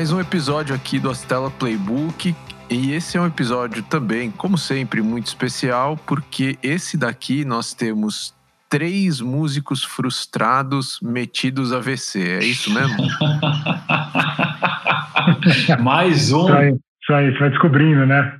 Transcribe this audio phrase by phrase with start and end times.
[0.00, 2.34] mais um episódio aqui do Astela Playbook.
[2.70, 8.34] E esse é um episódio também, como sempre, muito especial, porque esse daqui nós temos
[8.66, 12.18] três músicos frustrados metidos a VC.
[12.18, 12.96] É isso mesmo?
[15.84, 16.44] Mais um.
[16.44, 18.38] Isso aí, isso aí, você vai descobrindo, né?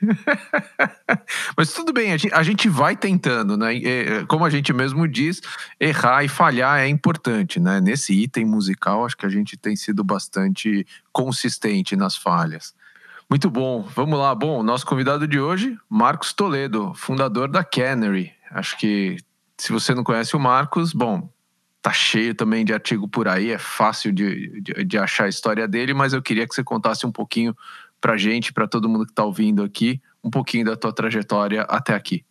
[1.56, 3.74] Mas tudo bem, a gente, vai tentando, né?
[3.74, 5.40] E, como a gente mesmo diz,
[5.78, 7.80] errar e falhar é importante, né?
[7.80, 12.74] Nesse item musical, acho que a gente tem sido bastante consistente nas falhas.
[13.28, 14.34] Muito bom, vamos lá.
[14.34, 18.32] Bom, nosso convidado de hoje, Marcos Toledo, fundador da Canary.
[18.50, 19.18] Acho que
[19.56, 21.30] se você não conhece o Marcos, bom,
[21.82, 25.66] tá cheio também de artigo por aí, é fácil de, de, de achar a história
[25.68, 27.56] dele, mas eu queria que você contasse um pouquinho
[28.00, 31.94] pra gente, para todo mundo que está ouvindo aqui, um pouquinho da tua trajetória até
[31.94, 32.22] aqui.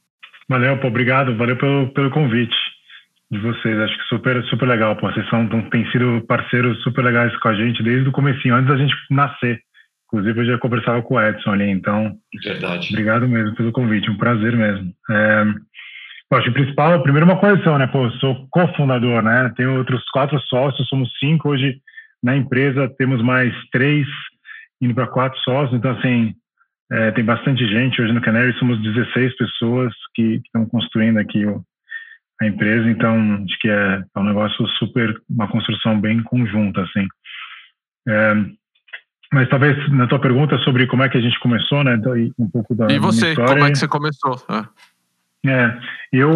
[0.47, 2.55] Valeu, pô, obrigado, valeu pelo, pelo convite
[3.31, 7.35] de vocês, acho que super, super legal, pô, vocês são, têm sido parceiros super legais
[7.37, 9.61] com a gente desde o comecinho, antes da gente nascer.
[10.07, 12.17] Inclusive, eu já conversava com o Edson ali, então.
[12.43, 12.87] Verdade.
[12.89, 14.91] Obrigado mesmo pelo convite, um prazer mesmo.
[15.11, 15.43] É,
[16.31, 17.85] eu acho que o principal, primeiro, uma coleção, né?
[17.85, 19.53] Pô, eu sou cofundador, né?
[19.55, 21.49] Tenho outros quatro sócios, somos cinco.
[21.49, 21.79] Hoje,
[22.23, 24.07] na empresa, temos mais três
[24.81, 25.77] indo para quatro sócios.
[25.77, 26.33] Então, assim,
[26.91, 28.01] é, tem bastante gente.
[28.01, 31.63] Hoje no Canary somos 16 pessoas que, que estão construindo aqui o,
[32.41, 32.89] a empresa.
[32.89, 37.07] Então, acho que é, é, um negócio super, uma construção bem conjunta, assim.
[38.07, 38.33] É,
[39.31, 41.99] mas talvez na tua pergunta sobre como é que a gente começou, né?
[42.37, 44.35] Um pouco da E você, história, como é que você começou?
[45.45, 45.51] É.
[45.51, 45.79] é,
[46.11, 46.31] eu,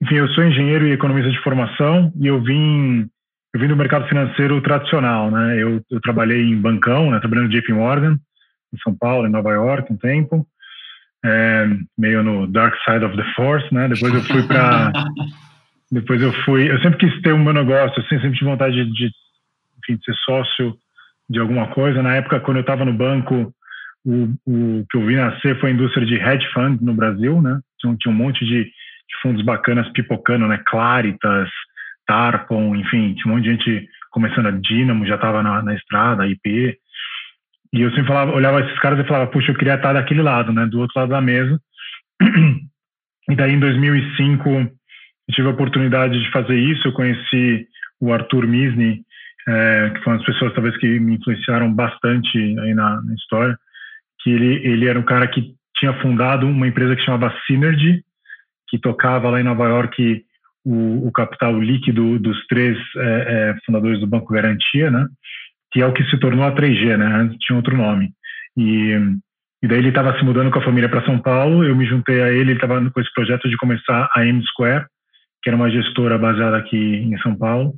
[0.00, 3.08] enfim, eu sou engenheiro e economista de formação e eu vim,
[3.56, 5.56] eu vim do mercado financeiro tradicional, né?
[5.56, 7.18] Eu, eu trabalhei em bancão, né?
[7.20, 8.18] Trabalhei no JP Morgan,
[8.72, 10.46] em São Paulo, em Nova York, um tempo,
[11.24, 13.88] é, meio no dark side of the force, né?
[13.88, 14.92] Depois eu fui para,
[15.90, 18.92] depois eu fui, eu sempre quis ter um meu negócio, assim, sempre tive vontade de,
[18.92, 19.10] de,
[19.78, 20.76] enfim, de ser sócio
[21.30, 22.02] de alguma coisa.
[22.02, 23.54] Na época, quando eu estava no banco,
[24.04, 27.58] o, o, que eu vi nascer foi a indústria de hedge fund no Brasil, né?
[27.80, 30.60] Tinha, tinha um monte de, de, fundos bacanas pipocando, né?
[30.66, 31.48] Claritas,
[32.06, 36.26] Tarpon, enfim, tinha um monte de gente começando a Dynamo, já estava na, na, estrada,
[36.26, 36.78] IP.
[37.72, 40.52] E eu sempre falava, olhava esses caras e falava, puxa, eu queria estar daquele lado,
[40.52, 40.66] né?
[40.66, 41.60] Do outro lado da mesa.
[43.28, 44.70] E daí, em 2005, eu
[45.32, 46.86] tive a oportunidade de fazer isso.
[46.86, 47.66] Eu conheci
[48.00, 49.02] o Arthur Misny,
[49.48, 53.58] é, que foram as pessoas talvez que me influenciaram bastante aí na, na, história,
[54.20, 58.02] que ele, ele era um cara que tinha fundado uma empresa que chamava Synergy,
[58.68, 60.24] que tocava lá em Nova York
[60.66, 65.06] o, o capital líquido dos três é, é, fundadores do Banco Garantia, né?
[65.70, 67.06] Que é o que se tornou a 3G, né?
[67.06, 68.10] Antes tinha outro nome.
[68.56, 68.90] E,
[69.62, 72.20] e daí ele estava se mudando com a família para São Paulo, eu me juntei
[72.20, 74.86] a ele, ele estava com esse projeto de começar a M Square,
[75.40, 77.74] que era uma gestora baseada aqui em São Paulo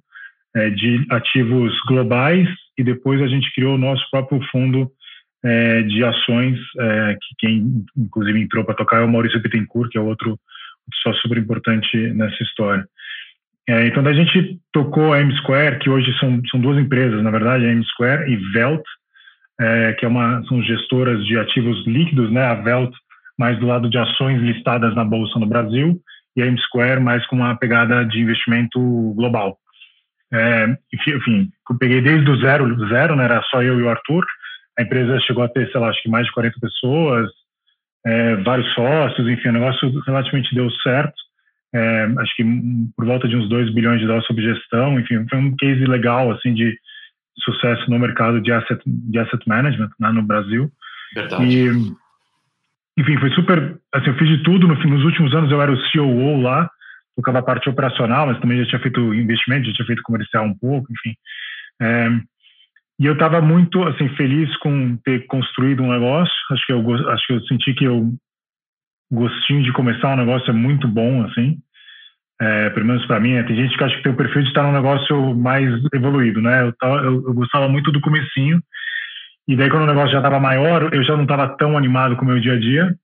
[0.56, 2.48] é, de ativos globais
[2.78, 4.90] e depois a gente criou o nosso próprio fundo
[5.44, 9.98] é, de ações, é, que quem inclusive entrou para tocar é o Maurício Bittencourt, que
[9.98, 10.38] é outro
[11.02, 12.84] só super importante nessa história.
[13.68, 17.30] É, então, a gente tocou a M Square, que hoje são, são duas empresas, na
[17.30, 18.82] verdade, a M Square e Velt,
[19.60, 22.44] é, que é uma, são gestoras de ativos líquidos, né?
[22.44, 22.94] A Velt
[23.38, 26.00] mais do lado de ações listadas na Bolsa no Brasil
[26.34, 28.80] e a M Square mais com uma pegada de investimento
[29.14, 29.58] global.
[30.32, 34.24] É, enfim, eu peguei desde o zero, zero, né, era só eu e o Arthur.
[34.78, 37.28] A empresa chegou a ter, sei lá, acho que mais de 40 pessoas,
[38.06, 41.14] é, vários sócios, enfim, o negócio relativamente deu certo.
[41.74, 42.44] É, acho que
[42.96, 46.30] por volta de uns 2 bilhões de dólares sob gestão, enfim, foi um case legal,
[46.30, 46.74] assim, de
[47.40, 50.70] sucesso no mercado de asset, de asset management, né, no Brasil.
[51.14, 51.44] Verdade.
[51.44, 51.68] E,
[52.98, 55.92] enfim, foi super, assim, eu fiz de tudo, no, nos últimos anos eu era o
[55.92, 56.70] COO lá,
[57.16, 60.54] tocava a parte operacional, mas também já tinha feito investimento, já tinha feito comercial um
[60.54, 61.14] pouco, enfim.
[61.80, 62.08] É,
[62.98, 66.34] e eu estava muito assim feliz com ter construído um negócio.
[66.50, 68.12] Acho que eu acho que eu senti que eu
[69.10, 71.58] gostinho de começar um negócio é muito bom assim.
[72.40, 73.42] É, pelo menos para mim, né?
[73.42, 76.62] tem gente que acha que tem o perfil de estar num negócio mais evoluído, né?
[76.62, 78.62] Eu, tava, eu, eu gostava muito do comecinho
[79.48, 82.24] e daí quando o negócio já estava maior, eu já não estava tão animado com
[82.24, 82.94] o meu dia a dia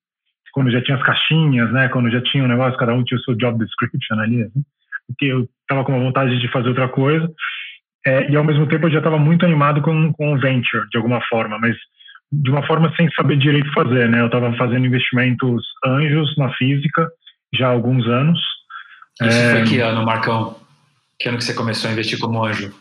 [0.55, 1.89] quando já tinha as caixinhas, né?
[1.89, 4.63] Quando já tinha um negócio, cada um tinha o seu job description ali, assim,
[5.09, 7.29] porque eu estava com a vontade de fazer outra coisa.
[8.07, 10.97] É, e ao mesmo tempo eu já estava muito animado com, com o venture, de
[10.99, 11.75] alguma forma, mas
[12.31, 14.21] de uma forma sem saber direito fazer, né?
[14.21, 17.09] Eu estava fazendo investimentos anjos na física
[17.55, 18.41] já há alguns anos.
[19.23, 20.59] Isso é, foi que ano, Marcão?
[21.19, 22.75] Que ano que você começou a investir como anjo?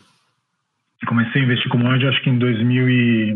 [1.08, 3.32] Comecei a investir como anjo, acho que em 2000 e...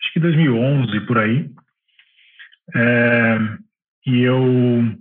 [0.00, 1.50] acho que 2011 por aí.
[2.74, 3.38] É,
[4.06, 4.96] e eu,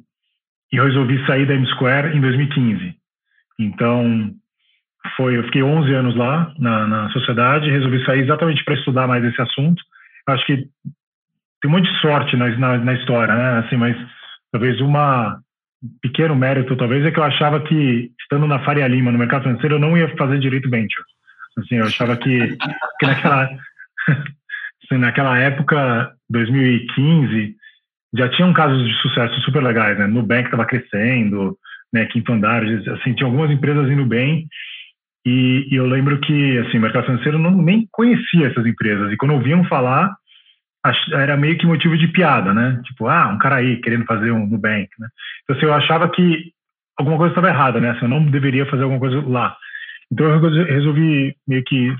[0.72, 2.96] eu resolvi sair da M Square em 2015.
[3.60, 4.34] Então,
[5.19, 9.21] foi, eu fiquei 11 anos lá na, na sociedade, resolvi sair exatamente para estudar mais
[9.25, 9.83] esse assunto.
[10.25, 10.56] Acho que
[11.62, 13.60] tem um monte de sorte na, na, na história, né?
[13.60, 13.98] Assim, mas
[14.50, 15.38] talvez uma
[16.01, 19.75] pequeno mérito, talvez, é que eu achava que, estando na Faria Lima, no mercado financeiro,
[19.75, 21.04] eu não ia fazer direito venture.
[21.57, 22.57] Assim, eu achava que,
[23.00, 23.50] que naquela,
[24.07, 27.56] assim, naquela época, 2015,
[28.16, 30.07] já tinham casos de sucesso super legais, né?
[30.07, 31.57] Nubank estava crescendo,
[31.92, 32.06] né?
[32.06, 34.48] Quinto Andar, assim, tinha algumas empresas indo bem,
[35.25, 39.18] e, e, eu lembro que, assim, o mercado financeiro não nem conhecia essas empresas, e
[39.18, 40.16] quando ouviam falar,
[41.13, 42.81] era meio que motivo de piada, né?
[42.86, 45.07] Tipo, ah, um cara aí querendo fazer um Nubank, né?
[45.44, 46.54] Então, assim, eu achava que
[46.98, 47.92] alguma coisa estava errada, né?
[47.92, 49.56] Assim, eu não deveria fazer alguma coisa lá.
[50.12, 51.94] Então, eu resolvi meio que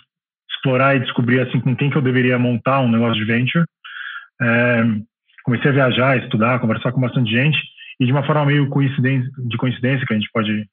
[0.50, 3.66] explorar e descobrir, assim, com quem que eu deveria montar um negócio de venture.
[4.42, 4.84] É,
[5.44, 7.58] comecei a viajar, estudar, conversar com bastante gente
[8.00, 10.66] e de uma forma meio coincidência, de coincidência que a gente pode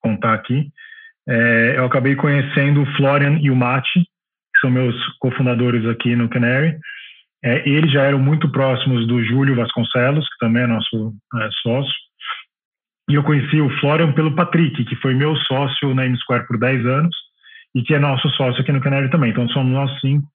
[0.00, 0.68] contar aqui,
[1.28, 6.28] é, eu acabei conhecendo o Florian e o Mate, que são meus cofundadores aqui no
[6.28, 6.76] Canary,
[7.44, 11.92] é, eles já eram muito próximos do Júlio Vasconcelos, que também é nosso é, sócio.
[13.10, 16.58] E eu conheci o Florian pelo Patrick, que foi meu sócio na M Square por
[16.58, 17.16] 10 anos
[17.74, 19.30] e que é nosso sócio aqui no Canary também.
[19.30, 20.26] Então somos nós cinco.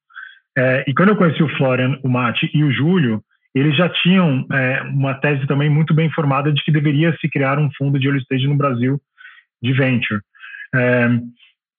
[0.56, 3.22] É, e quando eu conheci o Florian, o Mate e o Júlio,
[3.54, 7.58] eles já tinham é, uma tese também muito bem formada de que deveria se criar
[7.58, 9.00] um fundo de early stage no Brasil
[9.62, 10.20] de venture.
[10.74, 11.08] É,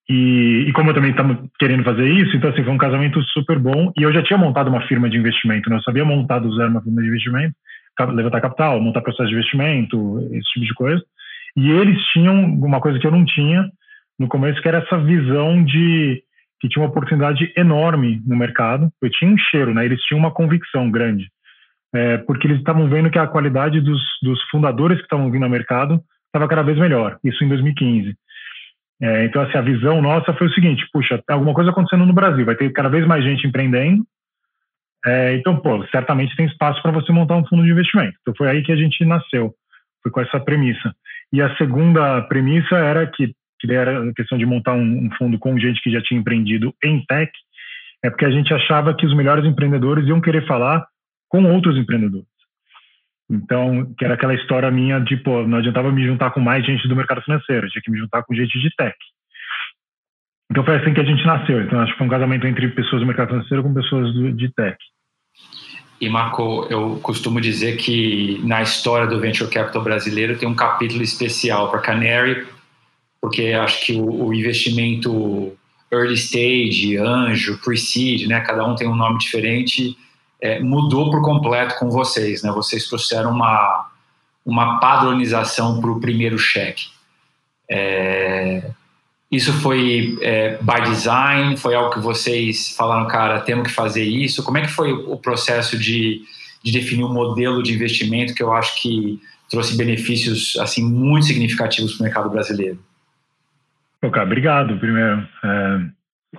[0.08, 3.58] e, e, como eu também estava querendo fazer isso, então assim, foi um casamento super
[3.58, 3.92] bom.
[3.96, 5.76] E eu já tinha montado uma firma de investimento, né?
[5.76, 7.54] eu sabia montar do zero uma firma de investimento,
[8.12, 11.02] levantar capital, montar processo de investimento, esse tipo de coisa.
[11.56, 13.64] E eles tinham uma coisa que eu não tinha
[14.18, 16.22] no começo, que era essa visão de
[16.60, 18.90] que tinha uma oportunidade enorme no mercado.
[19.00, 19.84] Eu tinha um cheiro, né?
[19.84, 21.28] Eles tinham uma convicção grande,
[21.94, 25.50] é, porque eles estavam vendo que a qualidade dos, dos fundadores que estavam vindo ao
[25.50, 27.18] mercado estava cada vez melhor.
[27.24, 28.14] Isso em 2015.
[29.02, 32.12] É, então, assim, a visão nossa foi o seguinte: puxa, tem alguma coisa acontecendo no
[32.12, 34.04] Brasil, vai ter cada vez mais gente empreendendo.
[35.04, 38.16] É, então, pô, certamente tem espaço para você montar um fundo de investimento.
[38.20, 39.54] Então, foi aí que a gente nasceu,
[40.02, 40.94] foi com essa premissa.
[41.32, 45.38] E a segunda premissa era que, que era a questão de montar um, um fundo
[45.38, 47.32] com gente que já tinha empreendido em tech,
[48.04, 50.86] é porque a gente achava que os melhores empreendedores iam querer falar
[51.28, 52.29] com outros empreendedores.
[53.30, 56.88] Então, que era aquela história minha de, pô, não adiantava me juntar com mais gente
[56.88, 58.96] do mercado financeiro, tinha que me juntar com gente de tech.
[60.50, 61.62] Então foi assim que a gente nasceu.
[61.62, 64.52] Então acho que foi um casamento entre pessoas do mercado financeiro com pessoas do, de
[64.52, 64.76] tech.
[66.00, 71.02] E Marco, eu costumo dizer que na história do venture capital brasileiro tem um capítulo
[71.02, 72.48] especial para Canary,
[73.20, 75.56] porque acho que o, o investimento
[75.92, 79.96] early stage, anjo, pre-seed, né, cada um tem um nome diferente
[80.40, 82.50] é, mudou por completo com vocês, né?
[82.52, 83.90] Vocês trouxeram uma,
[84.44, 86.88] uma padronização para o primeiro cheque.
[87.70, 88.70] É,
[89.30, 91.56] isso foi é, by design?
[91.56, 94.42] Foi algo que vocês falaram, cara, temos que fazer isso?
[94.42, 96.22] Como é que foi o processo de,
[96.64, 101.94] de definir um modelo de investimento que eu acho que trouxe benefícios assim muito significativos
[101.94, 102.78] para o mercado brasileiro?
[104.02, 105.28] Ok, obrigado primeiro.
[105.44, 105.80] É,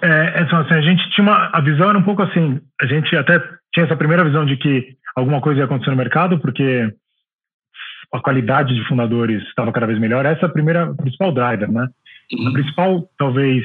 [0.01, 3.15] é, então, assim, a gente tinha uma a visão era um pouco assim, a gente
[3.15, 3.41] até
[3.73, 6.93] tinha essa primeira visão de que alguma coisa ia acontecer no mercado, porque
[8.13, 10.25] a qualidade de fundadores estava cada vez melhor.
[10.25, 11.87] Essa é a primeira, principal driver, né?
[12.33, 12.47] Uhum.
[12.49, 13.63] A principal, talvez,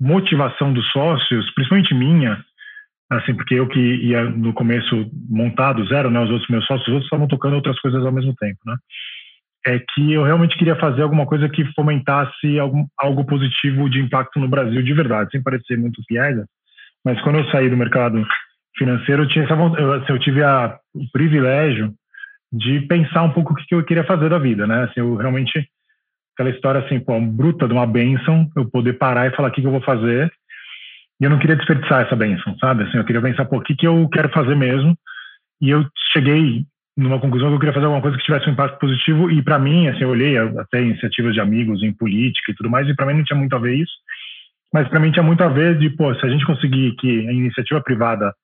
[0.00, 2.44] motivação dos sócios, principalmente minha,
[3.10, 6.20] assim, porque eu que ia no começo montado zero, né?
[6.20, 8.76] Os outros meus sócios, os outros estavam tocando outras coisas ao mesmo tempo, né?
[9.66, 14.38] É que eu realmente queria fazer alguma coisa que fomentasse algum, algo positivo de impacto
[14.38, 16.46] no Brasil de verdade, sem parecer muito piada.
[17.04, 18.26] Mas quando eu saí do mercado
[18.76, 21.92] financeiro, eu, tinha essa, eu, assim, eu tive a, o privilégio
[22.52, 24.84] de pensar um pouco o que, eu queria fazer da vida, né?
[24.84, 25.68] Assim, eu realmente
[26.34, 29.60] aquela história assim, pô, bruta de uma benção, eu poder parar e falar o que,
[29.60, 30.32] que eu vou fazer.
[31.20, 32.84] E eu não queria desperdiçar essa benção, sabe?
[32.84, 34.96] Assim, eu queria pensar, pô, o que, que eu quero fazer mesmo.
[35.60, 36.64] E eu cheguei
[36.96, 39.30] numa conclusão que eu queria fazer alguma coisa que tivesse um impacto positivo.
[39.30, 42.88] E para mim, assim, eu olhei até iniciativas de amigos em política e tudo mais,
[42.88, 43.92] e para mim não tinha muito a ver isso.
[44.72, 47.32] Mas para mim tinha muito a ver de, pô, se a gente conseguir que a
[47.32, 48.34] iniciativa privada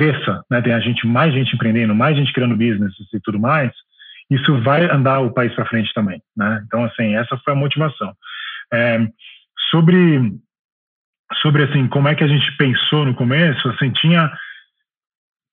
[0.00, 3.70] cresça, né, tenha gente, mais gente empreendendo, mais gente criando business e tudo mais,
[4.30, 6.62] isso vai andar o país para frente também, né?
[6.66, 8.14] Então, assim, essa foi a motivação.
[8.72, 9.06] É,
[9.70, 10.32] sobre,
[11.42, 14.32] sobre, assim, como é que a gente pensou no começo, assim, tinha,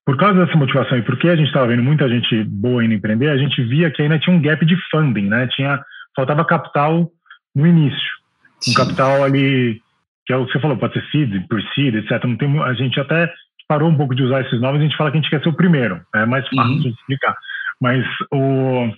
[0.06, 3.28] por causa dessa motivação e porque a gente estava vendo muita gente boa indo empreender,
[3.28, 5.46] a gente via que ainda tinha um gap de funding, né?
[5.48, 5.78] Tinha,
[6.16, 7.10] faltava capital
[7.54, 8.12] no início,
[8.66, 8.74] um Sim.
[8.74, 9.82] capital ali,
[10.24, 12.24] que é o que você falou, pode ser seed, por seed, etc.
[12.24, 13.30] Não tem, a gente até
[13.68, 15.48] parou um pouco de usar esses nomes, a gente fala que a gente quer ser
[15.50, 16.00] o primeiro.
[16.14, 16.80] É mais fácil uhum.
[16.80, 17.36] de explicar.
[17.80, 18.90] Mas o,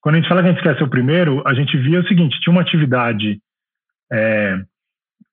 [0.00, 2.08] quando a gente fala que a gente quer ser o primeiro, a gente via o
[2.08, 3.40] seguinte: tinha uma atividade
[4.12, 4.58] é,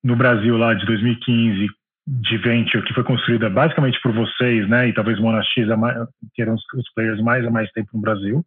[0.03, 1.67] no Brasil lá de 2015
[2.07, 5.45] de venture que foi construída basicamente por vocês, né, e talvez Monax,
[6.33, 8.45] que eram os players mais há mais tempo no Brasil,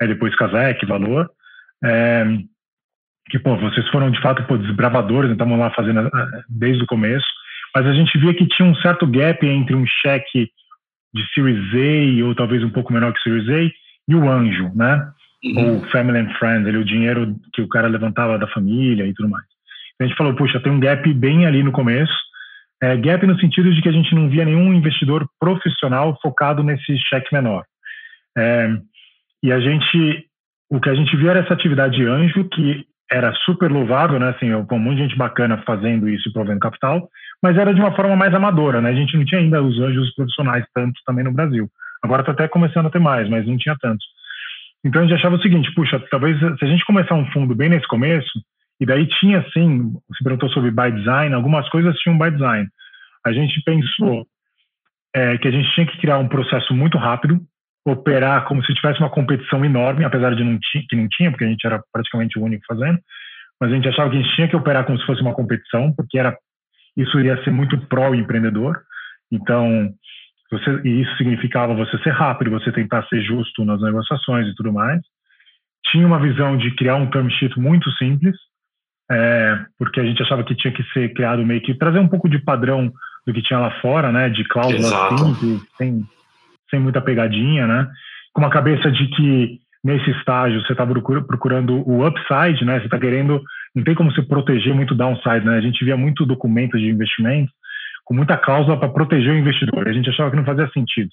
[0.00, 1.28] aí depois Kazek, Valor,
[1.82, 2.24] é,
[3.30, 6.08] que, pô, vocês foram de fato pô, desbravadores, estavam lá fazendo
[6.48, 7.26] desde o começo,
[7.74, 10.48] mas a gente via que tinha um certo gap entre um cheque
[11.12, 13.74] de Series A, ou talvez um pouco menor que Series A,
[14.08, 15.10] e o anjo, né?
[15.44, 15.74] Uhum.
[15.74, 19.28] Ou Family and Friends, ali, o dinheiro que o cara levantava da família e tudo
[19.28, 19.44] mais.
[20.00, 22.12] A gente falou, puxa, tem um gap bem ali no começo,
[22.82, 26.96] é, gap no sentido de que a gente não via nenhum investidor profissional focado nesse
[27.08, 27.64] cheque menor.
[28.36, 28.68] É,
[29.42, 30.26] e a gente,
[30.70, 34.30] o que a gente via era essa atividade de anjo, que era super louvável, né?
[34.30, 37.08] Assim, com um monte de gente bacana fazendo isso e provendo capital,
[37.44, 38.88] mas era de uma forma mais amadora, né?
[38.88, 41.68] A gente não tinha ainda os anjos profissionais tantos também no Brasil.
[42.02, 44.06] Agora está até começando a ter mais, mas não tinha tantos.
[44.82, 47.68] Então a gente achava o seguinte, puxa, talvez se a gente começar um fundo bem
[47.68, 48.32] nesse começo,
[48.80, 52.66] e daí tinha sim, você perguntou sobre by design, algumas coisas tinham by design.
[53.26, 54.26] A gente pensou
[55.14, 57.38] é, que a gente tinha que criar um processo muito rápido,
[57.86, 60.58] operar como se tivesse uma competição enorme, apesar de não
[60.88, 62.98] que não tinha, porque a gente era praticamente o único fazendo,
[63.60, 65.92] mas a gente achava que a gente tinha que operar como se fosse uma competição,
[65.92, 66.34] porque era
[66.96, 68.80] isso iria ser muito pró empreendedor.
[69.30, 69.92] Então,
[70.50, 74.72] você, e isso significava você ser rápido, você tentar ser justo nas negociações e tudo
[74.72, 75.00] mais.
[75.86, 78.36] Tinha uma visão de criar um term sheet muito simples,
[79.10, 82.28] é, porque a gente achava que tinha que ser criado meio que trazer um pouco
[82.28, 82.92] de padrão
[83.26, 86.04] do que tinha lá fora, né, de cláusulas simples, sem,
[86.70, 87.88] sem muita pegadinha, né,
[88.32, 92.98] com uma cabeça de que nesse estágio você está procurando o upside, né, você está
[92.98, 93.42] querendo,
[93.74, 97.52] não tem como se proteger muito downside, né, a gente via muito documento de investimento
[98.04, 101.08] com muita cláusula para proteger o investidor, a gente achava que não fazia sentido.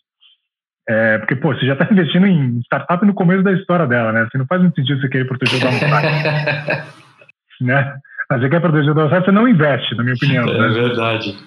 [0.90, 4.22] É, porque, pô, você já está investindo em startup no começo da história dela, né?
[4.22, 6.88] Assim, não faz muito sentido você querer proteger o downside.
[7.62, 7.96] né?
[8.30, 10.50] Mas você quer proteger o downside, você não investe, na minha opinião.
[10.50, 10.68] É né?
[10.70, 11.38] verdade.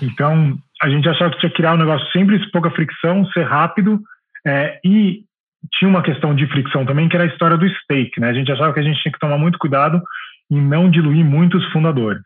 [0.00, 4.00] Então, a gente achava que tinha que criar um negócio sempre pouca fricção, ser rápido
[4.46, 5.22] é, e
[5.72, 8.28] tinha uma questão de fricção também, que era a história do stake, né?
[8.28, 10.00] A gente achava que a gente tinha que tomar muito cuidado
[10.50, 12.22] em não diluir muitos fundadores,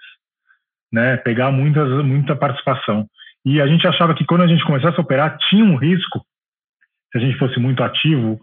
[0.92, 1.16] né?
[1.18, 3.06] Pegar muitas, muita participação.
[3.44, 6.20] E a gente achava que quando a gente começasse a operar, tinha um risco,
[7.12, 8.38] se a gente fosse muito ativo,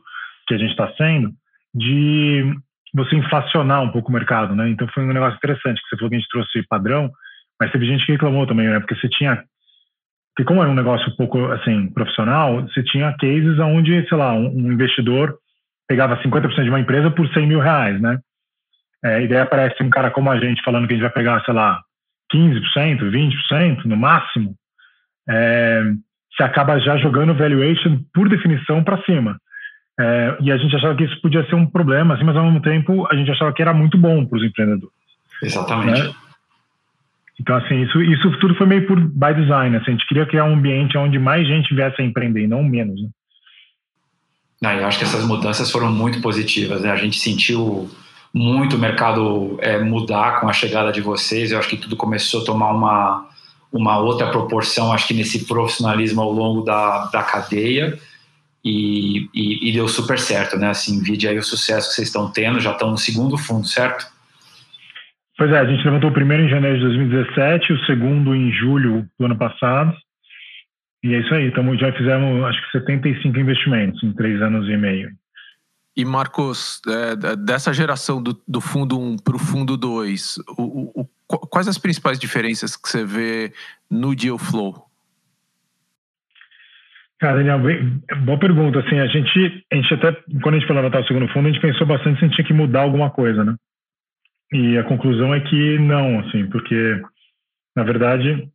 [0.47, 1.31] que a gente está sendo,
[1.73, 2.43] de
[2.93, 4.69] você inflacionar um pouco o mercado, né?
[4.69, 7.11] Então foi um negócio interessante que você falou que a gente trouxe padrão,
[7.59, 8.79] mas teve gente que reclamou também, né?
[8.79, 9.43] Porque você tinha
[10.35, 14.33] porque como era um negócio um pouco assim profissional, você tinha cases onde, sei lá,
[14.33, 15.37] um, um investidor
[15.87, 18.19] pegava 50% de uma empresa por 100 mil reais, né?
[19.03, 21.43] É, e daí aparece um cara como a gente falando que a gente vai pegar,
[21.43, 21.81] sei lá,
[22.33, 24.55] 15%, 20% no máximo,
[25.29, 25.83] é,
[26.35, 29.39] você acaba já jogando valuation por definição para cima.
[29.99, 32.61] É, e a gente achava que isso podia ser um problema, assim, mas ao mesmo
[32.61, 34.93] tempo a gente achava que era muito bom para os empreendedores.
[35.41, 36.01] Exatamente.
[36.01, 36.13] Né?
[37.39, 39.75] Então, assim, isso, isso tudo foi meio por by design.
[39.75, 43.01] Assim, a gente queria criar um ambiente onde mais gente viesse a empreender, não menos.
[43.01, 43.09] Né?
[44.61, 46.81] Não, eu acho que essas mudanças foram muito positivas.
[46.81, 46.91] Né?
[46.91, 47.89] A gente sentiu
[48.35, 51.51] muito o mercado é, mudar com a chegada de vocês.
[51.51, 53.29] Eu acho que tudo começou a tomar uma,
[53.71, 57.97] uma outra proporção, acho que nesse profissionalismo ao longo da, da cadeia.
[58.61, 60.69] E, e, e, deu super certo, né?
[60.69, 64.05] Assim, vide aí o sucesso que vocês estão tendo, já estão no segundo fundo, certo?
[65.37, 69.05] Pois é, a gente levantou o primeiro em janeiro de 2017, o segundo em julho
[69.19, 69.95] do ano passado.
[71.03, 74.75] E é isso aí, tamo, já fizemos acho que 75 investimentos em três anos e
[74.75, 75.11] meio.
[75.95, 81.05] E Marcos, é, dessa geração do, do fundo 1 para o fundo 2, o, o,
[81.25, 83.53] quais as principais diferenças que você vê
[83.89, 84.85] no deal flow?
[87.17, 87.59] Cara, Daniel,
[88.25, 88.79] boa pergunta.
[88.79, 90.11] Assim, a gente, a gente até,
[90.41, 92.35] quando a gente foi levantar o segundo fundo, a gente pensou bastante se a gente
[92.35, 93.55] tinha que mudar alguma coisa, né?
[94.51, 97.01] E a conclusão é que não, assim, porque,
[97.75, 98.47] na verdade,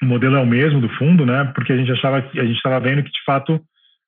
[0.00, 1.52] o modelo é o mesmo do fundo, né?
[1.54, 3.60] Porque a gente achava que, a gente estava vendo que, de fato,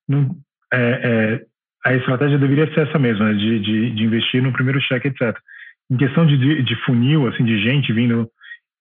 [0.09, 0.37] não,
[0.73, 1.47] é, é,
[1.87, 3.35] a estratégia deveria ser essa mesma, né?
[3.35, 5.39] de, de, de, investir no primeiro cheque, etc.
[5.89, 8.29] Em questão de, de funil, assim, de gente vindo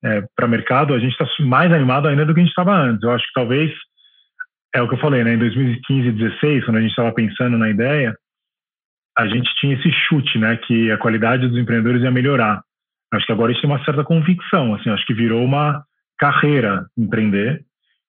[0.03, 2.75] é, para o mercado, a gente está mais animado ainda do que a gente estava
[2.75, 3.03] antes.
[3.03, 3.71] Eu acho que talvez
[4.73, 5.35] é o que eu falei, né?
[5.35, 8.15] Em 2015 e 2016, quando a gente estava pensando na ideia,
[9.15, 10.57] a gente tinha esse chute, né?
[10.57, 12.59] Que a qualidade dos empreendedores ia melhorar.
[13.13, 15.83] Acho que agora a gente tem uma certa convicção, assim, acho que virou uma
[16.17, 17.63] carreira empreender.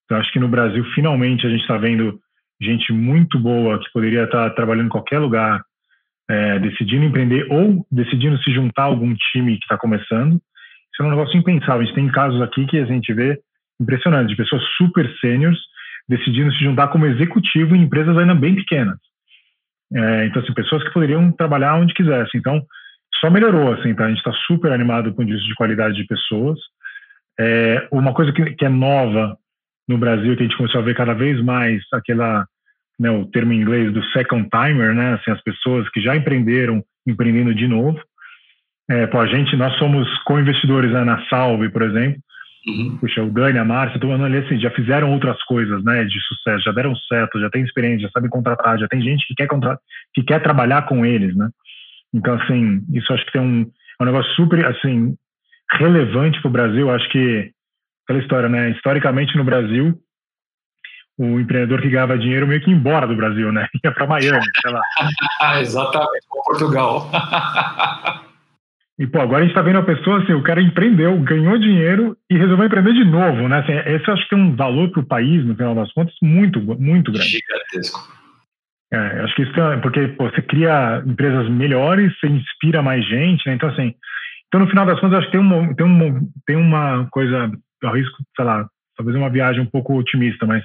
[0.07, 2.19] Então, acho que no Brasil, finalmente, a gente está vendo
[2.61, 5.63] gente muito boa que poderia estar trabalhando em qualquer lugar,
[6.29, 10.35] é, decidindo empreender ou decidindo se juntar a algum time que está começando.
[10.35, 11.83] Isso é um negócio impensável.
[11.83, 13.39] A gente tem casos aqui que a gente vê
[13.81, 15.59] impressionantes, de pessoas super sêniores
[16.09, 18.97] decidindo se juntar como executivo em empresas ainda bem pequenas.
[19.95, 22.39] É, então, assim, pessoas que poderiam trabalhar onde quisessem.
[22.41, 22.63] Então,
[23.21, 24.05] só melhorou, assim, tá?
[24.05, 26.59] A gente está super animado com isso de qualidade de pessoas.
[27.39, 29.37] É, uma coisa que, que, é nova
[29.89, 32.47] no Brasil, que a gente começou a ver cada vez mais, aquela,
[32.99, 35.15] né, o termo em inglês do second timer, né?
[35.15, 38.01] Assim, as pessoas que já empreenderam, empreendendo de novo.
[38.89, 42.21] É, pô, a gente, nós somos co-investidores né, na Salve, por exemplo.
[42.67, 42.99] Uhum.
[42.99, 46.21] Puxa, o Dani, a Márcia, todo mundo ali assim, já fizeram outras coisas, né, de
[46.23, 49.47] sucesso, já deram certo, já tem experiência, já sabem contratar, já tem gente que quer
[49.47, 49.79] contratar,
[50.13, 51.49] que quer trabalhar com eles, né?
[52.13, 55.15] Então, assim, isso acho que tem um, é um negócio super, assim,
[55.73, 56.91] relevante para o Brasil.
[56.91, 57.51] Acho que
[58.07, 58.71] aquela história, né?
[58.71, 59.99] Historicamente no Brasil,
[61.19, 63.67] o empreendedor que ganhava dinheiro meio que ia embora do Brasil, né?
[63.85, 64.81] Ia para Miami, sei lá.
[65.61, 67.11] Exatamente, Portugal.
[68.99, 72.17] E, pô, agora a gente está vendo a pessoa, assim, o cara empreendeu, ganhou dinheiro
[72.31, 73.59] e resolveu empreender de novo, né?
[73.59, 76.61] Assim, esse acho que tem um valor para o país, no final das contas, muito,
[76.61, 77.29] muito grande.
[77.29, 78.17] Gigantesco.
[78.93, 83.47] É, acho que isso é porque pô, você cria empresas melhores, você inspira mais gente,
[83.47, 83.55] né?
[83.55, 83.95] Então, assim,
[84.47, 87.51] então no final das contas, acho que tem, um, tem, um, tem uma coisa,
[87.87, 88.67] eu arrisco, sei lá,
[88.97, 90.65] talvez uma viagem um pouco otimista, mas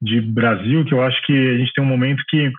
[0.00, 2.50] de Brasil, que eu acho que a gente tem um momento que,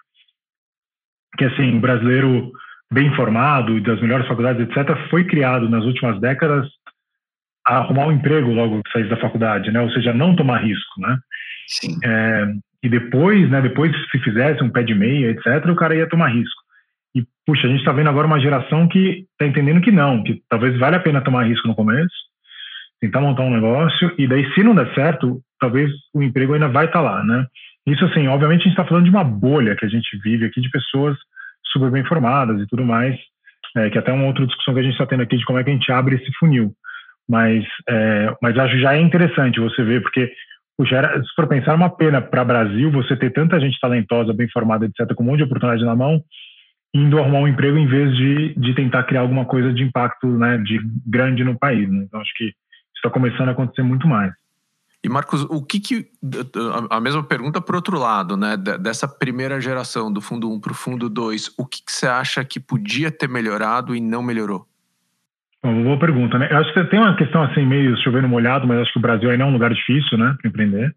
[1.37, 2.51] que assim, o brasileiro
[2.91, 6.67] bem informado, das melhores faculdades, etc., foi criado nas últimas décadas
[7.65, 9.79] a arrumar um emprego logo que sair da faculdade, né?
[9.79, 11.17] Ou seja, não tomar risco, né?
[11.67, 11.97] Sim.
[12.03, 12.45] É,
[12.83, 13.61] e depois, né?
[13.61, 16.61] Depois, se fizesse um pé de meia, etc., o cara ia tomar risco.
[17.15, 20.41] E, puxa, a gente está vendo agora uma geração que está entendendo que não, que
[20.49, 22.13] talvez vale a pena tomar risco no começo,
[23.01, 26.85] tentar montar um negócio, e daí, se não der certo, talvez o emprego ainda vai
[26.85, 27.45] estar tá lá, né?
[27.87, 30.61] Isso, assim, obviamente a gente está falando de uma bolha que a gente vive aqui
[30.61, 31.17] de pessoas
[31.71, 33.17] super bem informadas e tudo mais,
[33.77, 35.63] é, que até uma outra discussão que a gente está tendo aqui de como é
[35.63, 36.73] que a gente abre esse funil.
[37.27, 40.31] Mas, é, mas acho já é interessante você ver, porque
[40.79, 43.77] puxa, era, se for pensar, é uma pena para o Brasil você ter tanta gente
[43.81, 46.23] talentosa, bem formada, etc., com um monte de oportunidade na mão,
[46.93, 50.57] indo arrumar um emprego em vez de, de tentar criar alguma coisa de impacto né,
[50.59, 51.89] de grande no país.
[51.89, 52.05] Né?
[52.07, 52.53] Então, acho que
[52.99, 54.33] está começando a acontecer muito mais.
[55.03, 56.07] E Marcos, o que que
[56.89, 58.57] a mesma pergunta para outro lado, né?
[58.57, 62.43] Dessa primeira geração do fundo 1 para o fundo 2, o que, que você acha
[62.43, 64.65] que podia ter melhorado e não melhorou?
[65.63, 66.49] Uma boa pergunta, né?
[66.51, 69.29] Eu acho que tem uma questão assim meio chovendo molhado, mas acho que o Brasil
[69.29, 70.93] ainda é um lugar difícil, né, para empreender.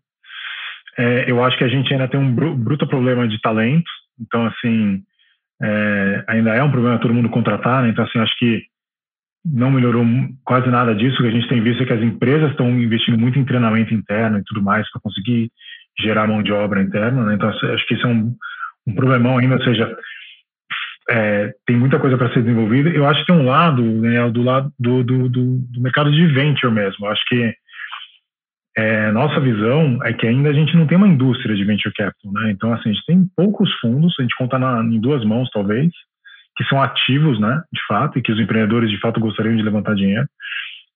[0.98, 5.02] É, eu acho que a gente ainda tem um bruto problema de talento, então assim
[5.62, 7.88] é, ainda é um problema todo mundo contratar, né?
[7.88, 8.62] Então assim acho que
[9.44, 10.04] não melhorou
[10.44, 11.16] quase nada disso.
[11.16, 13.92] O que a gente tem visto é que as empresas estão investindo muito em treinamento
[13.92, 15.50] interno e tudo mais para conseguir
[15.98, 17.24] gerar mão de obra interna.
[17.24, 17.34] Né?
[17.34, 18.34] Então, acho que isso é um,
[18.86, 19.96] um problemão ainda, ou seja,
[21.10, 22.90] é, tem muita coisa para ser desenvolvida.
[22.90, 26.26] Eu acho que tem um lado, né, do lado do, do, do, do mercado de
[26.28, 27.06] venture mesmo.
[27.06, 27.54] Eu acho que
[28.76, 32.32] é, nossa visão é que ainda a gente não tem uma indústria de venture capital,
[32.32, 32.50] né?
[32.52, 35.90] Então, assim, a gente tem poucos fundos, a gente conta na, em duas mãos, talvez,
[36.56, 39.94] que são ativos, né, de fato, e que os empreendedores de fato gostariam de levantar
[39.94, 40.26] dinheiro.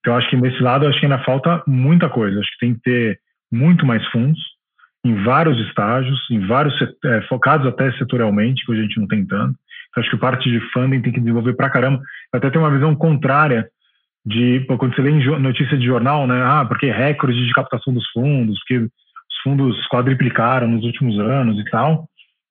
[0.00, 2.38] Então, acho que nesse lado, acho que ainda falta muita coisa.
[2.38, 3.18] Acho que tem que ter
[3.50, 4.38] muito mais fundos
[5.04, 9.56] em vários estágios, em vários é, focados até setorialmente, que a gente não tem tanto.
[9.90, 12.00] Então, acho que parte de funding tem que desenvolver pra caramba.
[12.32, 13.68] Até tem uma visão contrária
[14.24, 16.42] de pô, quando você lê notícia de jornal, né?
[16.44, 21.64] Ah, porque recorde de captação dos fundos, porque os fundos quadriplicaram nos últimos anos e
[21.70, 22.08] tal.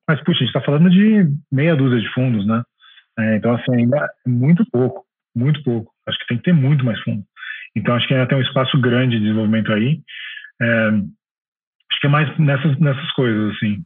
[0.07, 2.63] Mas, puxa, a gente está falando de meia dúzia de fundos, né?
[3.17, 5.91] É, então, assim, ainda é muito pouco, muito pouco.
[6.07, 7.23] Acho que tem que ter muito mais fundo.
[7.75, 10.01] Então, acho que ainda tem um espaço grande de desenvolvimento aí.
[10.61, 10.87] É,
[11.91, 13.83] acho que é mais nessas, nessas coisas, assim.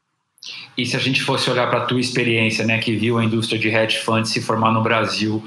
[0.77, 3.59] E se a gente fosse olhar para a tua experiência, né, que viu a indústria
[3.59, 5.43] de hedge funds se formar no Brasil,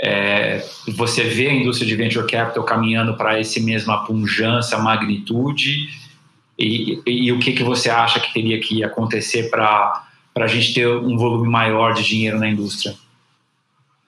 [0.00, 0.58] é,
[0.96, 5.88] você vê a indústria de venture capital caminhando para esse mesma punjança, magnitude,
[6.58, 10.04] e, e, e, o que, que você acha que teria que acontecer para
[10.36, 12.94] a gente ter um volume maior de dinheiro na indústria?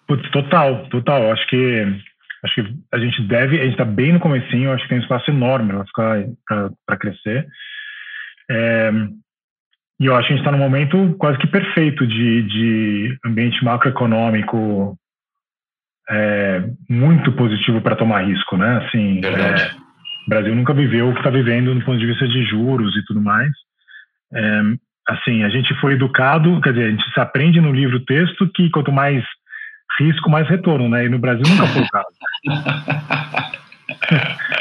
[0.06, 1.32] Putz, total, total.
[1.32, 1.84] Acho que
[2.44, 5.02] acho que a gente deve, a gente está bem no comecinho, acho que tem um
[5.02, 7.46] espaço enorme para crescer.
[8.50, 8.90] É,
[9.98, 13.64] e eu acho que a gente está num momento quase que perfeito de, de ambiente
[13.64, 14.98] macroeconômico
[16.10, 18.84] é, muito positivo para tomar risco, né?
[18.84, 19.70] Assim, é,
[20.26, 23.04] o Brasil nunca viveu o que está vivendo do ponto de vista de juros e
[23.06, 23.50] tudo mais.
[24.34, 24.60] É,
[25.08, 28.68] assim, a gente foi educado, quer dizer, a gente se aprende no livro texto que
[28.70, 29.24] quanto mais
[29.98, 31.06] risco mais retorno, né?
[31.06, 32.06] E no Brasil nunca foi o caso.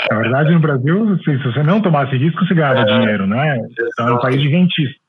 [0.10, 3.58] Na verdade, no Brasil, se você não tomasse risco, você ganhava é, dinheiro, né?
[3.94, 5.04] Então é um país de rentista.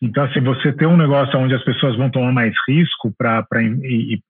[0.00, 3.46] Então, se assim, você tem um negócio onde as pessoas vão tomar mais risco para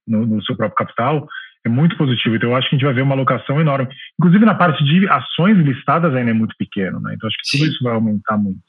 [0.07, 1.27] no, no seu próprio capital,
[1.65, 2.37] é muito positivo.
[2.37, 3.89] Então, eu acho que a gente vai ver uma alocação enorme.
[4.19, 7.15] Inclusive, na parte de ações listadas ainda é muito pequeno, né?
[7.15, 7.73] Então, acho que tudo Sim.
[7.73, 8.61] isso vai aumentar muito.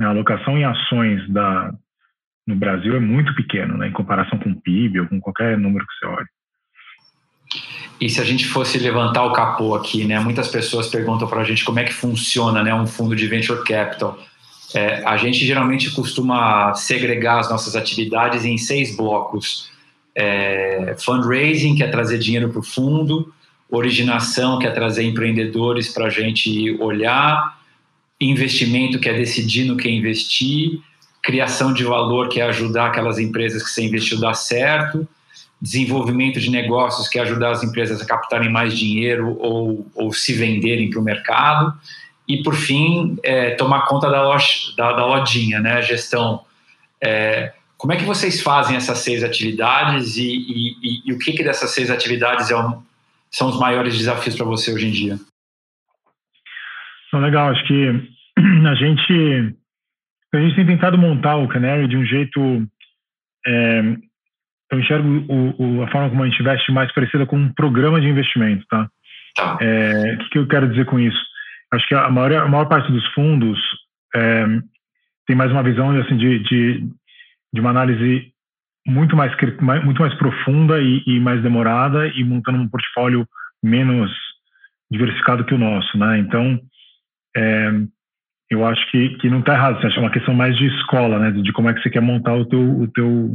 [0.00, 1.72] A alocação em ações da,
[2.46, 5.86] no Brasil é muito pequeno, né, em comparação com o PIB ou com qualquer número
[5.86, 6.26] que você olhe.
[8.00, 10.18] E se a gente fosse levantar o capô aqui, né?
[10.18, 13.62] Muitas pessoas perguntam para a gente como é que funciona, né, um fundo de venture
[13.64, 14.18] capital.
[14.74, 19.70] É, a gente geralmente costuma segregar as nossas atividades em seis blocos:
[20.14, 23.32] é, fundraising, que é trazer dinheiro para o fundo,
[23.70, 27.58] originação, que é trazer empreendedores para a gente olhar,
[28.20, 30.80] investimento, que é decidir no que investir,
[31.24, 35.08] criação de valor, que é ajudar aquelas empresas que você investiu dar certo,
[35.60, 40.34] desenvolvimento de negócios, que é ajudar as empresas a captarem mais dinheiro ou, ou se
[40.34, 41.72] venderem para o mercado,
[42.28, 45.80] e por fim, é, tomar conta da, loja, da, da lojinha, né?
[45.80, 46.42] gestão.
[47.02, 51.32] É, como é que vocês fazem essas seis atividades e, e, e, e o que,
[51.32, 52.82] que dessas seis atividades é um,
[53.30, 55.18] são os maiores desafios para você hoje em dia?
[57.12, 57.88] Legal, acho que
[58.68, 59.54] a gente,
[60.36, 62.40] a gente tem tentado montar o Canary de um jeito.
[63.46, 63.80] É,
[64.72, 68.00] eu enxergo o, o, a forma como a gente investe mais parecida com um programa
[68.00, 68.88] de investimento, tá?
[69.36, 69.58] tá.
[69.60, 71.18] É, o que, que, eu quero dizer com isso?
[71.72, 73.58] Acho que a maior, a maior parte dos fundos
[74.14, 74.46] é,
[75.26, 76.88] tem mais uma visão assim, de, de,
[77.52, 78.32] de uma análise
[78.86, 79.34] muito mais,
[79.84, 83.26] muito mais profunda e, e, mais demorada e montando um portfólio
[83.62, 84.10] menos
[84.90, 86.18] diversificado que o nosso, né?
[86.18, 86.60] Então,
[87.36, 87.70] é,
[88.54, 89.84] eu acho que, que não está errado.
[89.84, 91.30] É uma questão mais de escola, né?
[91.30, 93.30] De como é que você quer montar o teu, o teu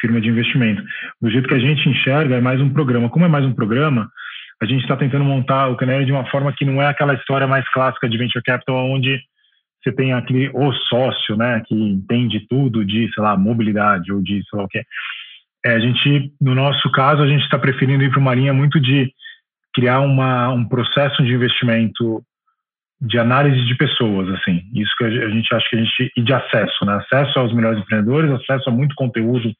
[0.00, 0.82] firma de investimento.
[1.20, 3.08] Do jeito que a gente enxerga, é mais um programa.
[3.08, 4.10] Como é mais um programa,
[4.60, 7.46] a gente está tentando montar o Canary de uma forma que não é aquela história
[7.46, 9.20] mais clássica de venture capital, onde
[9.82, 14.42] você tem aquele o sócio, né, que entende tudo de, sei lá, mobilidade ou de,
[14.48, 14.82] sei lá o que.
[15.64, 18.80] É, a gente, no nosso caso, a gente está preferindo ir para uma linha muito
[18.80, 19.12] de
[19.74, 22.22] criar uma, um processo de investimento
[23.00, 24.62] de análise de pessoas, assim.
[24.74, 26.94] Isso que a gente acha que a gente e de acesso, né?
[26.94, 29.52] Acesso aos melhores empreendedores, acesso a muito conteúdo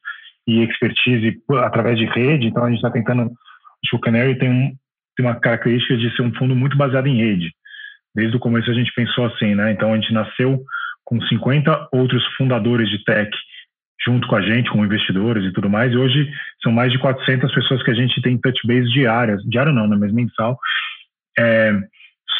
[0.45, 2.47] e expertise através de rede.
[2.47, 3.21] Então a gente está tentando.
[3.21, 4.73] Acho que o Canary tem, um,
[5.15, 7.51] tem uma característica de ser um fundo muito baseado em rede.
[8.13, 9.71] Desde o começo a gente pensou assim, né?
[9.71, 10.61] Então a gente nasceu
[11.05, 13.31] com 50 outros fundadores de tech
[14.05, 15.91] junto com a gente, com investidores e tudo mais.
[15.93, 16.29] E hoje
[16.61, 19.97] são mais de 400 pessoas que a gente tem touch base diárias, diário não, né,
[19.99, 20.57] mas mensal,
[21.37, 21.73] é,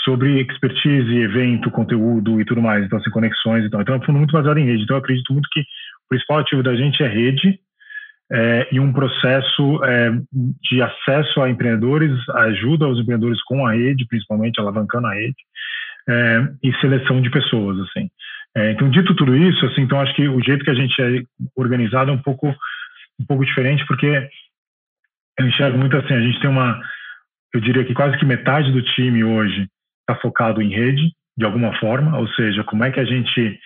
[0.04, 2.86] sobre expertise, evento, conteúdo e tudo mais.
[2.86, 3.82] Então, assim, conexões e tal.
[3.82, 4.84] Então, é um fundo muito baseado em rede.
[4.84, 7.60] Então, eu acredito muito que o principal ativo da gente é rede
[8.32, 10.12] é, e um processo é,
[10.70, 15.38] de acesso a empreendedores, ajuda aos empreendedores com a rede, principalmente alavancando a rede,
[16.08, 18.10] é, e seleção de pessoas, assim.
[18.56, 21.22] É, então, dito tudo isso, assim, então acho que o jeito que a gente é
[21.56, 22.48] organizado é um pouco,
[23.20, 24.28] um pouco diferente, porque
[25.38, 26.80] eu enxergo muito assim, a gente tem uma,
[27.54, 29.68] eu diria que quase que metade do time hoje
[30.10, 33.60] está focado em rede, de alguma forma, ou seja, como é que a gente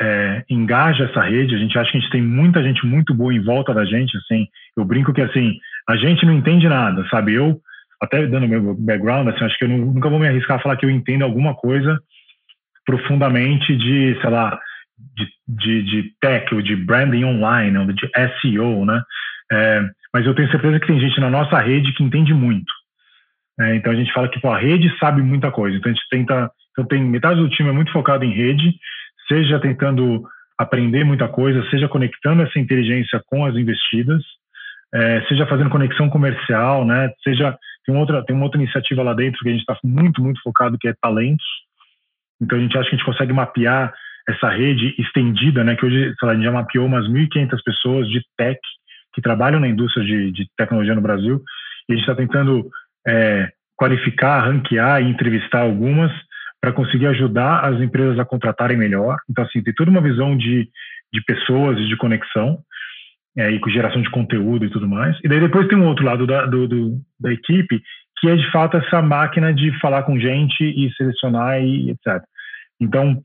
[0.00, 3.32] é, engaja essa rede, a gente acha que a gente tem muita gente muito boa
[3.32, 7.34] em volta da gente, assim, eu brinco que, assim, a gente não entende nada, sabe,
[7.34, 7.60] eu,
[8.02, 10.86] até dando meu background, assim, acho que eu nunca vou me arriscar a falar que
[10.86, 11.98] eu entendo alguma coisa
[12.84, 14.58] profundamente de, sei lá,
[15.16, 19.02] de, de, de tech ou de branding online, ou de SEO, né?
[19.52, 19.82] É,
[20.14, 22.72] mas eu tenho certeza que tem gente na nossa rede que entende muito.
[23.60, 25.76] É, então a gente fala que pô, a rede sabe muita coisa.
[25.76, 26.50] Então a gente tenta.
[26.72, 28.74] Então tem metade do time é muito focado em rede,
[29.28, 30.22] seja tentando
[30.58, 34.22] aprender muita coisa, seja conectando essa inteligência com as investidas,
[34.94, 37.10] é, seja fazendo conexão comercial, né?
[37.22, 40.40] Seja tem outra tem uma outra iniciativa lá dentro que a gente está muito muito
[40.42, 41.46] focado que é talentos.
[42.40, 43.92] Então a gente acha que a gente consegue mapear
[44.26, 45.76] essa rede estendida, né?
[45.76, 48.58] Que hoje lá, a gente já mapeou umas 1.500 pessoas de tech
[49.12, 51.42] que trabalham na indústria de, de tecnologia no Brasil
[51.88, 52.70] e a gente está tentando
[53.06, 56.12] é, qualificar, ranquear e entrevistar algumas
[56.60, 59.16] para conseguir ajudar as empresas a contratarem melhor.
[59.28, 60.68] Então assim tem toda uma visão de
[61.12, 62.58] de pessoas e de conexão
[63.36, 65.16] é, e com geração de conteúdo e tudo mais.
[65.24, 67.82] E daí depois tem um outro lado da, do, do, da equipe
[68.18, 72.22] que é de fato essa máquina de falar com gente e selecionar e etc.
[72.78, 73.22] Então,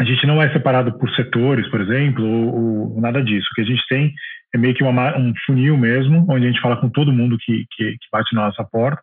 [0.00, 3.46] a gente não é separado por setores, por exemplo, ou, ou nada disso.
[3.50, 4.12] O que a gente tem
[4.54, 7.64] é meio que uma, um funil mesmo, onde a gente fala com todo mundo que,
[7.70, 9.00] que, que bate na nossa porta,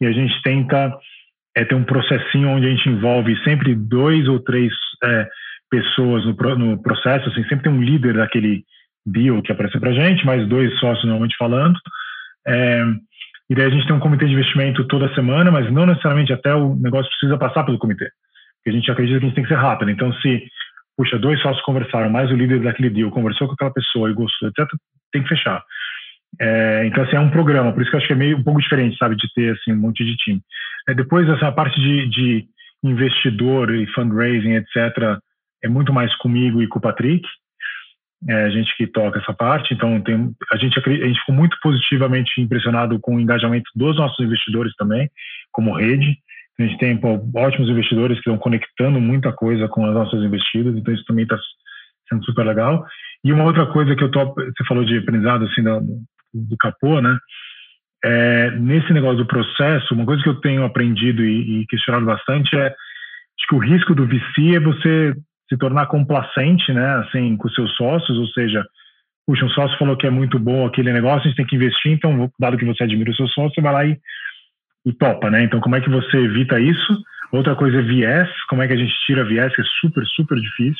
[0.00, 0.94] e a gente tenta
[1.56, 5.28] é, ter um processinho onde a gente envolve sempre dois ou três é,
[5.70, 8.64] pessoas no, no, processo, assim, sempre tem um líder daquele
[9.06, 11.78] deal que aparece para a gente, mais dois sócios normalmente falando,
[12.46, 12.84] é,
[13.50, 16.54] e daí a gente tem um comitê de investimento toda semana, mas não necessariamente até
[16.54, 18.10] o negócio precisa passar pelo comitê
[18.62, 19.90] que a gente acredita que a gente tem que ser rápido.
[19.90, 20.46] Então, se,
[20.96, 24.48] puxa, dois sócios conversaram, mais o líder daquele deal conversou com aquela pessoa e gostou,
[24.48, 24.66] etc.,
[25.12, 25.62] tem que fechar.
[26.40, 28.42] É, então, assim, é um programa, por isso que eu acho que é meio um
[28.42, 30.40] pouco diferente, sabe, de ter, assim, um monte de time.
[30.88, 32.44] É, depois, essa parte de, de
[32.84, 35.18] investidor e fundraising, etc.,
[35.62, 37.26] é muito mais comigo e com o Patrick.
[38.28, 41.56] é, a gente que toca essa parte, então tem, a, gente, a gente ficou muito
[41.62, 45.08] positivamente impressionado com o engajamento dos nossos investidores também,
[45.52, 46.16] como rede.
[46.58, 50.76] A gente tem pô, ótimos investidores que estão conectando muita coisa com as nossas investidas,
[50.76, 51.38] então isso também está
[52.08, 52.84] sendo super legal.
[53.24, 55.80] E uma outra coisa que eu tô, você falou de aprendizado assim do,
[56.34, 57.16] do capô, né?
[58.04, 62.56] É, nesse negócio do processo, uma coisa que eu tenho aprendido e, e questionado bastante
[62.56, 62.74] é
[63.48, 65.14] que o risco do VC é você
[65.48, 68.62] se tornar complacente, né, assim, com seus sócios, ou seja,
[69.26, 71.92] puxa, um sócio falou que é muito bom aquele negócio, a gente tem que investir,
[71.92, 73.98] então, dado que você admira o seu sócio, você vai lá e,
[74.88, 75.42] e topa, né?
[75.42, 77.02] Então, como é que você evita isso?
[77.30, 80.38] Outra coisa é viés, como é que a gente tira viés, que é super, super
[80.40, 80.76] difícil.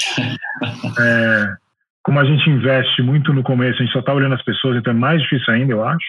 [1.00, 1.54] É,
[2.02, 4.92] como a gente investe muito no começo, a gente só está olhando as pessoas, então
[4.92, 6.06] é mais difícil ainda, eu acho.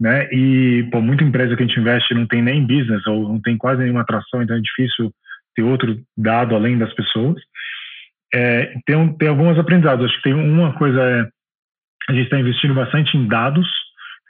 [0.00, 0.26] Né?
[0.32, 3.56] E, pô, muita empresa que a gente investe não tem nem business, ou não tem
[3.56, 5.12] quase nenhuma atração, então é difícil
[5.54, 7.40] ter outro dado além das pessoas.
[8.34, 10.06] É, tem, tem algumas aprendizados.
[10.06, 11.28] Acho que tem uma coisa, é,
[12.08, 13.68] a gente está investindo bastante em dados.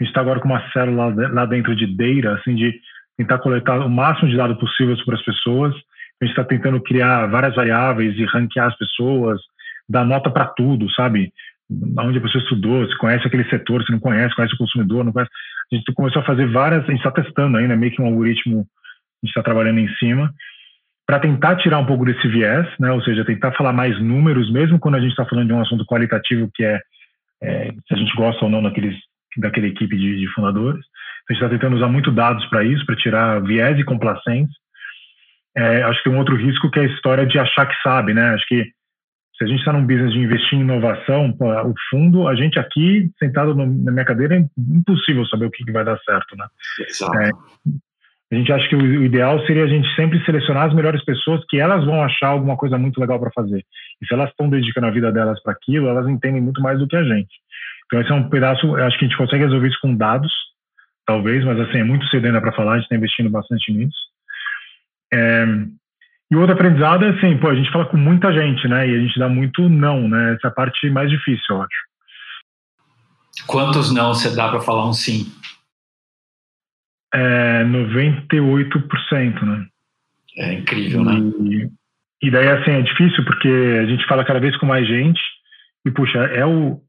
[0.02, 2.74] A gente está agora com uma célula lá dentro de data, assim, de
[3.16, 5.72] tentar coletar o máximo de dados possível sobre as pessoas.
[6.20, 9.40] A gente está tentando criar várias variáveis e ranquear as pessoas,
[9.88, 11.32] dar nota para tudo, sabe?
[12.00, 15.12] Onde a pessoa estudou, se conhece aquele setor, se não conhece, conhece o consumidor, não
[15.12, 15.30] conhece.
[15.72, 18.58] A gente começou a fazer várias, a gente está testando ainda, meio que um algoritmo,
[18.58, 20.34] a gente está trabalhando em cima
[21.06, 22.90] para tentar tirar um pouco desse viés, né?
[22.90, 25.84] ou seja, tentar falar mais números, mesmo quando a gente está falando de um assunto
[25.84, 26.80] qualitativo que é,
[27.42, 28.96] é, se a gente gosta ou não daqueles,
[29.36, 30.84] daquela equipe de, de fundadores.
[31.28, 34.54] A gente está tentando usar muito dados para isso, para tirar viés e complacência.
[35.56, 38.14] É, acho que tem um outro risco que é a história de achar que sabe,
[38.14, 38.30] né?
[38.30, 38.64] Acho que
[39.36, 43.10] se a gente está num business de investir em inovação, o fundo, a gente aqui,
[43.18, 46.46] sentado no, na minha cadeira, é impossível saber o que, que vai dar certo, né?
[46.86, 47.18] Exato.
[47.18, 47.30] É,
[48.32, 51.58] a gente acha que o ideal seria a gente sempre selecionar as melhores pessoas que
[51.58, 53.62] elas vão achar alguma coisa muito legal para fazer.
[54.00, 56.88] E se elas estão dedicando a vida delas para aquilo, elas entendem muito mais do
[56.88, 57.34] que a gente.
[57.86, 60.32] Então esse é um pedaço, acho que a gente consegue resolver isso com dados,
[61.06, 63.98] talvez, mas assim, é muito cedo ainda para falar, a gente está investindo bastante nisso.
[65.12, 65.44] É,
[66.30, 68.88] e o outro aprendizado é assim, pô, a gente fala com muita gente, né?
[68.88, 70.34] E a gente dá muito não, né?
[70.34, 71.92] Essa é a parte mais difícil, eu acho.
[73.46, 75.30] Quantos não você dá para falar um sim?
[77.12, 79.66] é 98%, né?
[80.38, 81.18] É incrível, né?
[81.44, 81.70] E,
[82.22, 85.20] e daí, assim, é difícil porque a gente fala cada vez com mais gente
[85.84, 86.80] e, puxa, é o,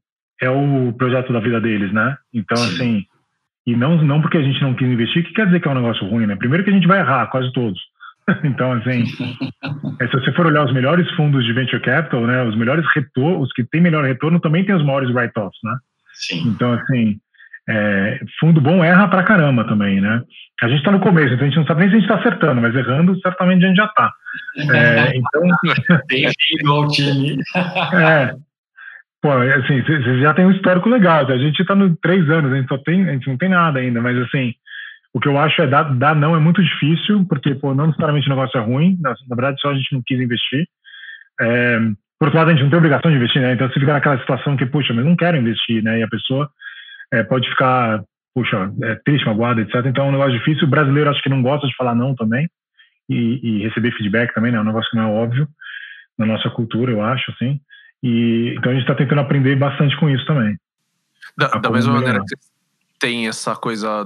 [0.44, 2.16] é o projeto da vida deles, né?
[2.32, 2.74] Então, Sim.
[2.74, 3.06] assim,
[3.66, 5.74] e não, não porque a gente não quis investir, que quer dizer que é um
[5.74, 6.36] negócio ruim, né?
[6.36, 7.80] Primeiro que a gente vai errar, quase todos.
[8.44, 9.04] então, assim,
[10.00, 12.42] é, se você for olhar os melhores fundos de venture capital, né?
[12.44, 15.76] Os melhores retornos, os que têm melhor retorno também têm os maiores write-offs, né?
[16.12, 16.48] Sim.
[16.48, 17.18] Então, assim,
[17.68, 20.22] é, fundo bom erra pra caramba também, né?
[20.62, 22.20] A gente está no começo, então a gente não sabe nem se a gente está
[22.20, 24.12] acertando, mas errando, certamente a gente já está.
[24.56, 25.42] É, então.
[26.08, 27.38] Bem-vindo ao time.
[27.94, 28.34] é.
[29.24, 31.26] Pô, assim, você já tem um histórico legal.
[31.26, 33.78] A gente está no três anos, a gente só tem, a gente não tem nada
[33.78, 34.52] ainda, mas assim,
[35.14, 38.26] o que eu acho é dar, dar não é muito difícil, porque pô, não necessariamente
[38.26, 40.66] o negócio é ruim, na, na verdade só a gente não quis investir.
[41.40, 41.78] É,
[42.18, 43.54] por outro lado, a gente não tem obrigação de investir, né?
[43.54, 46.00] Então você fica naquela situação que, puxa, mas não quero investir, né?
[46.00, 46.50] E a pessoa
[47.10, 49.86] é, pode ficar, puxa, é, triste, magoado, etc.
[49.86, 50.66] Então é um negócio difícil.
[50.66, 52.46] O brasileiro acho que não gosta de falar não também
[53.08, 54.58] e, e receber feedback também, né?
[54.58, 55.48] É um negócio que não é óbvio
[56.18, 57.58] na nossa cultura, eu acho, assim.
[58.04, 60.58] E, então a gente está tentando aprender bastante com isso também.
[61.38, 62.50] Da, da mesma maneira que vocês
[63.00, 64.04] têm essa coisa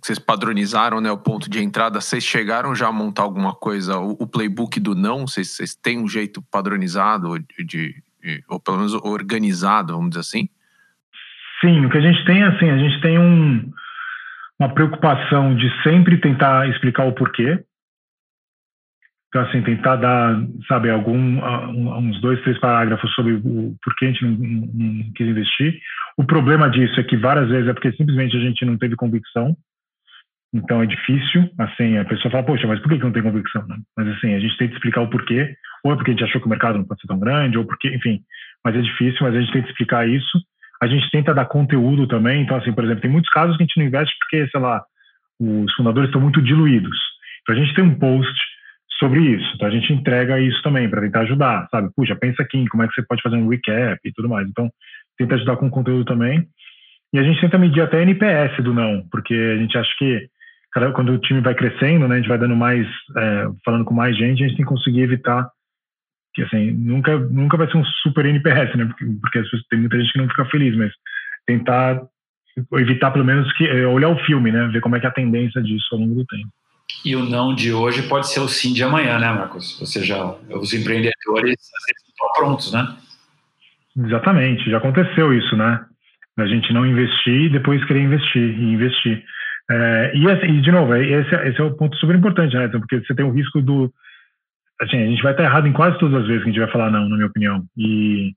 [0.00, 3.98] que vocês padronizaram, né, o ponto de entrada, vocês chegaram já a montar alguma coisa,
[3.98, 8.76] o, o playbook do não, vocês, vocês têm um jeito padronizado de, de, ou pelo
[8.76, 10.48] menos organizado, vamos dizer assim?
[11.60, 13.72] Sim, o que a gente tem é assim, a gente tem um,
[14.56, 17.58] uma preocupação de sempre tentar explicar o porquê.
[19.36, 21.20] Então, assim, tentar dar, sabe, algum,
[21.98, 25.78] uns dois, três parágrafos sobre o porquê a gente não, não, não quis investir.
[26.16, 29.54] O problema disso é que várias vezes é porque simplesmente a gente não teve convicção.
[30.54, 33.62] Então é difícil, assim, a pessoa fala, poxa, mas por que não tem convicção?
[33.94, 36.40] Mas assim, a gente tem que explicar o porquê, ou é porque a gente achou
[36.40, 38.22] que o mercado não pode ser tão grande, ou porque, enfim,
[38.64, 40.38] mas é difícil, mas a gente tem que explicar isso.
[40.82, 42.40] A gente tenta dar conteúdo também.
[42.40, 44.82] Então, assim, por exemplo, tem muitos casos que a gente não investe porque, sei lá,
[45.38, 46.96] os fundadores estão muito diluídos.
[47.42, 48.55] Então, a gente tem um post
[48.98, 49.52] sobre isso.
[49.54, 51.90] Então, a gente entrega isso também para tentar ajudar, sabe?
[51.94, 54.48] Puxa, pensa aqui em como é que você pode fazer um recap e tudo mais.
[54.48, 54.70] Então,
[55.18, 56.46] tenta ajudar com conteúdo também.
[57.12, 60.28] E a gente tenta medir até NPS do não, porque a gente acha que
[60.92, 64.14] quando o time vai crescendo, né, a gente vai dando mais, é, falando com mais
[64.14, 65.48] gente, a gente tem que conseguir evitar
[66.34, 68.84] que assim, nunca, nunca vai ser um super NPS, né?
[68.84, 70.92] Porque, porque tem muita gente que não fica feliz, mas
[71.46, 72.02] tentar
[72.74, 74.68] evitar pelo menos que é, olhar o filme, né?
[74.68, 76.50] Ver como é que é a tendência disso ao longo do tempo.
[77.04, 79.80] E o não de hoje pode ser o sim de amanhã, né, Marcos?
[79.80, 82.96] Ou seja, os empreendedores estão prontos, né?
[83.96, 85.84] Exatamente, já aconteceu isso, né?
[86.38, 89.24] A gente não investir e depois querer investir e investir.
[89.70, 92.68] É, e, assim, de novo, esse, esse é o ponto super importante, né?
[92.68, 93.92] Porque você tem o risco do.
[94.80, 96.70] Assim, a gente vai estar errado em quase todas as vezes que a gente vai
[96.70, 97.64] falar não, na minha opinião.
[97.76, 98.32] E,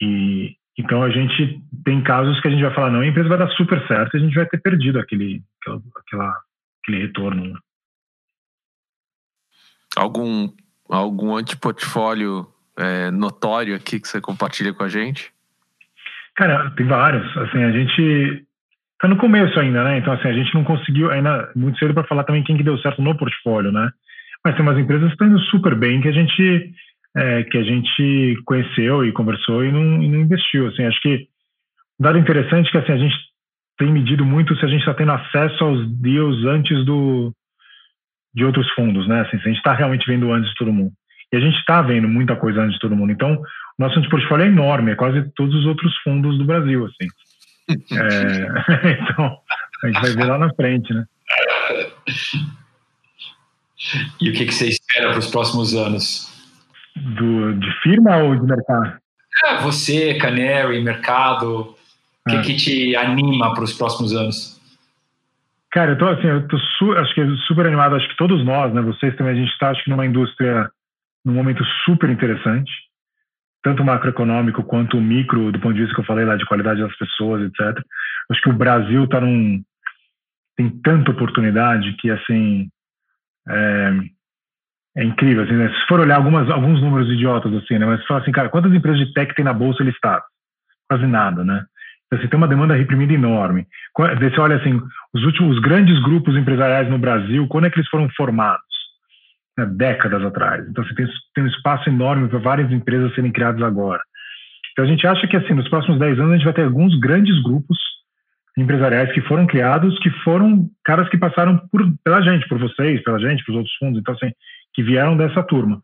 [0.00, 3.28] e então a gente tem casos que a gente vai falar não e a empresa
[3.30, 6.36] vai dar super certo e a gente vai ter perdido aquele, aquela, aquela
[6.86, 7.44] aquele retorno.
[7.44, 7.58] Né?
[9.96, 10.48] Algum,
[10.88, 12.46] algum antiportfólio
[12.78, 15.32] é, notório aqui que você compartilha com a gente?
[16.36, 17.36] Cara, tem vários.
[17.36, 18.46] Assim, a gente
[19.00, 19.98] tá no começo ainda, né?
[19.98, 22.78] Então, assim, a gente não conseguiu ainda muito cedo para falar também quem que deu
[22.78, 23.90] certo no portfólio, né?
[24.44, 26.72] Mas tem umas empresas que estão indo super bem que a gente
[27.16, 30.68] é, que a gente conheceu e conversou e não, e não investiu.
[30.68, 31.26] Assim, acho que
[31.98, 33.16] um dado interessante é que assim a gente
[33.78, 37.32] tem medido muito se a gente está tendo acesso aos deals antes do
[38.34, 39.22] de outros fundos, né?
[39.22, 40.92] Assim, se a gente está realmente vendo antes de todo mundo.
[41.32, 43.10] E a gente está vendo muita coisa antes de todo mundo.
[43.10, 47.08] Então, o nosso portfólio é enorme, é quase todos os outros fundos do Brasil, assim.
[47.96, 49.38] é, então,
[49.82, 51.04] a gente vai ver lá na frente, né?
[54.20, 56.32] E o que, que você espera para os próximos anos?
[56.94, 58.98] Do, de firma ou de mercado?
[59.44, 61.76] É, você, Canary, mercado,
[62.26, 62.42] o que, ah.
[62.42, 64.60] que te anima para os próximos anos?
[65.70, 68.72] Cara, eu tô assim, eu tô su acho que super animado, acho que todos nós,
[68.72, 70.70] né, vocês também, a gente está acho que numa indústria
[71.24, 72.70] num momento super interessante,
[73.62, 76.96] tanto macroeconômico quanto micro, do ponto de vista que eu falei lá de qualidade das
[76.96, 77.82] pessoas, etc.
[78.30, 79.62] Acho que o Brasil está num
[80.56, 82.68] tem tanta oportunidade que assim
[83.48, 83.92] é,
[84.96, 85.44] é incrível.
[85.44, 85.68] Assim, né?
[85.68, 87.86] Se for olhar algumas, alguns números idiotas assim, né?
[87.86, 90.24] Mas se fala assim, cara, quantas empresas de tech tem na bolsa listadas?
[90.88, 91.64] Quase nada, né?
[92.06, 93.66] Então, assim, tem uma demanda reprimida enorme.
[93.96, 94.80] Você olha assim,
[95.12, 98.64] os últimos os grandes grupos empresariais no Brasil, quando é que eles foram formados?
[99.58, 100.68] Né, décadas atrás.
[100.68, 104.02] Então, você tem, tem um espaço enorme para várias empresas serem criadas agora.
[104.72, 106.98] Então, a gente acha que, assim, nos próximos 10 anos, a gente vai ter alguns
[107.00, 107.78] grandes grupos
[108.58, 113.18] empresariais que foram criados, que foram caras que passaram por, pela gente, por vocês, pela
[113.18, 114.30] gente, pelos outros fundos, então, assim,
[114.74, 115.80] que vieram dessa turma.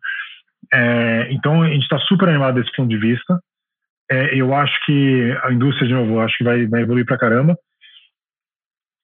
[0.72, 3.40] É, então, a gente está super animado desse ponto de vista.
[4.12, 7.56] É, eu acho que a indústria, de novo, acho que vai, vai evoluir para caramba.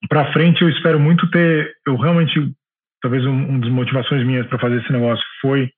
[0.07, 1.73] Para frente, eu espero muito ter.
[1.87, 2.53] Eu realmente
[3.01, 5.71] talvez um, um das motivações minhas para fazer esse negócio foi,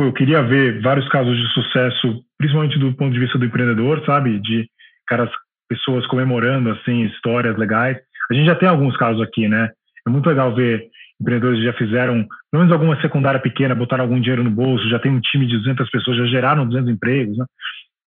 [0.00, 4.38] eu queria ver vários casos de sucesso, principalmente do ponto de vista do empreendedor, sabe,
[4.40, 4.66] de
[5.06, 5.30] caras,
[5.68, 7.98] pessoas comemorando assim histórias legais.
[8.30, 9.70] A gente já tem alguns casos aqui, né?
[10.06, 10.88] É muito legal ver
[11.20, 14.98] empreendedores que já fizeram, pelo menos alguma secundária pequena, botaram algum dinheiro no bolso, já
[14.98, 17.44] tem um time de 200 pessoas, já geraram 200 empregos, né?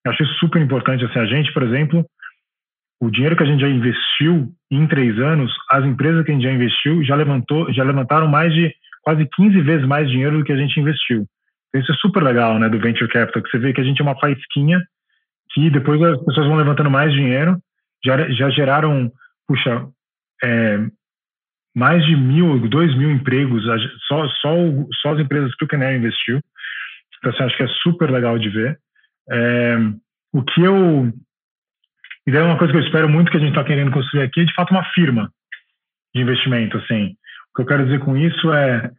[0.05, 1.05] Eu acho isso super importante.
[1.05, 2.05] Assim, a gente, por exemplo,
[3.01, 6.43] o dinheiro que a gente já investiu em três anos, as empresas que a gente
[6.43, 10.51] já investiu já levantou, já levantaram mais de quase 15 vezes mais dinheiro do que
[10.51, 11.25] a gente investiu.
[11.73, 14.03] Isso é super legal, né, do venture capital, que você vê que a gente é
[14.03, 14.79] uma faísquinha
[15.53, 17.57] que depois as pessoas vão levantando mais dinheiro,
[18.05, 19.11] já, já geraram,
[19.47, 19.85] puxa,
[20.43, 20.79] é,
[21.75, 23.63] mais de mil, dois mil empregos,
[24.07, 24.55] só, só,
[25.01, 26.39] só as empresas que o Canary investiu.
[27.17, 28.79] Então, assim, acho que é super legal de ver.
[29.31, 29.77] É,
[30.33, 31.11] o que eu
[32.27, 34.41] e daí uma coisa que eu espero muito que a gente está querendo construir aqui
[34.41, 35.31] é de fato uma firma
[36.13, 37.15] de investimento, assim.
[37.51, 38.91] O que eu quero dizer com isso é,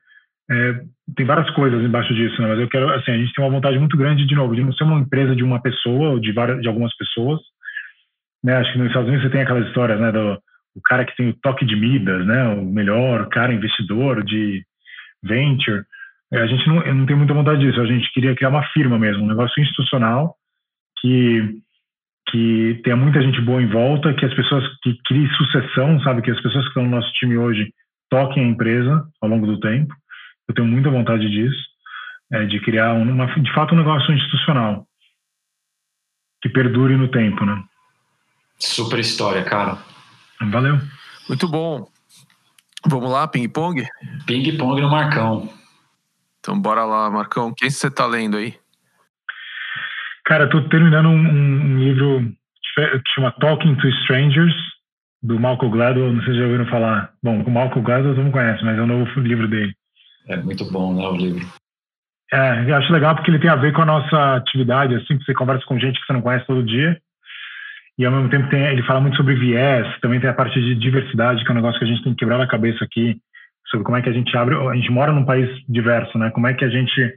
[0.51, 0.81] é
[1.16, 2.49] tem várias coisas embaixo disso, né?
[2.49, 4.73] mas eu quero, assim, a gente tem uma vontade muito grande, de novo, de não
[4.73, 7.40] ser uma empresa de uma pessoa ou de várias, de algumas pessoas,
[8.42, 8.57] né?
[8.57, 10.38] Acho que nos Estados Unidos você tem aquelas histórias, né, do
[10.75, 14.64] o cara que tem o toque de Midas, né, o melhor cara investidor de
[15.23, 15.85] venture.
[16.33, 17.81] É, a gente não, não tem muita vontade disso.
[17.81, 20.35] A gente queria criar uma firma mesmo, um negócio institucional
[21.01, 21.61] que
[22.31, 26.31] que tenha muita gente boa em volta, que as pessoas que criem sucessão, sabe, que
[26.31, 27.71] as pessoas que estão no nosso time hoje
[28.09, 29.95] toquem a empresa ao longo do tempo.
[30.49, 31.61] Eu tenho muita vontade disso,
[32.33, 34.87] é, de criar uma, de fato um negócio institucional
[36.40, 37.62] que perdure no tempo, né?
[38.59, 39.79] Super história, cara.
[40.40, 40.79] Valeu.
[41.29, 41.87] Muito bom.
[42.87, 43.87] Vamos lá, ping-pong?
[44.27, 45.52] Ping-pong no Marcão.
[46.43, 47.55] Então bora lá, Marcão.
[47.57, 48.55] Quem você está lendo aí?
[50.25, 52.33] Cara, estou terminando um, um, livro
[52.75, 54.55] que chama Talking to Strangers,
[55.23, 56.13] do Malcolm Gladwell.
[56.13, 57.13] Não sei se já ouviram falar.
[57.23, 59.73] Bom, o Malcolm Gladwell todo mundo conhece, mas é o novo livro dele.
[60.27, 61.47] É muito bom, né, o livro.
[62.33, 65.25] É, eu acho legal porque ele tem a ver com a nossa atividade, assim, que
[65.25, 67.01] você conversa com gente que você não conhece todo dia.
[67.97, 70.75] E ao mesmo tempo tem, ele fala muito sobre viés, também tem a parte de
[70.75, 73.21] diversidade, que é um negócio que a gente tem que quebrar na cabeça aqui,
[73.73, 74.54] sobre como é que a gente abre.
[74.54, 76.31] A gente mora num país diverso, né?
[76.31, 77.14] Como é que a gente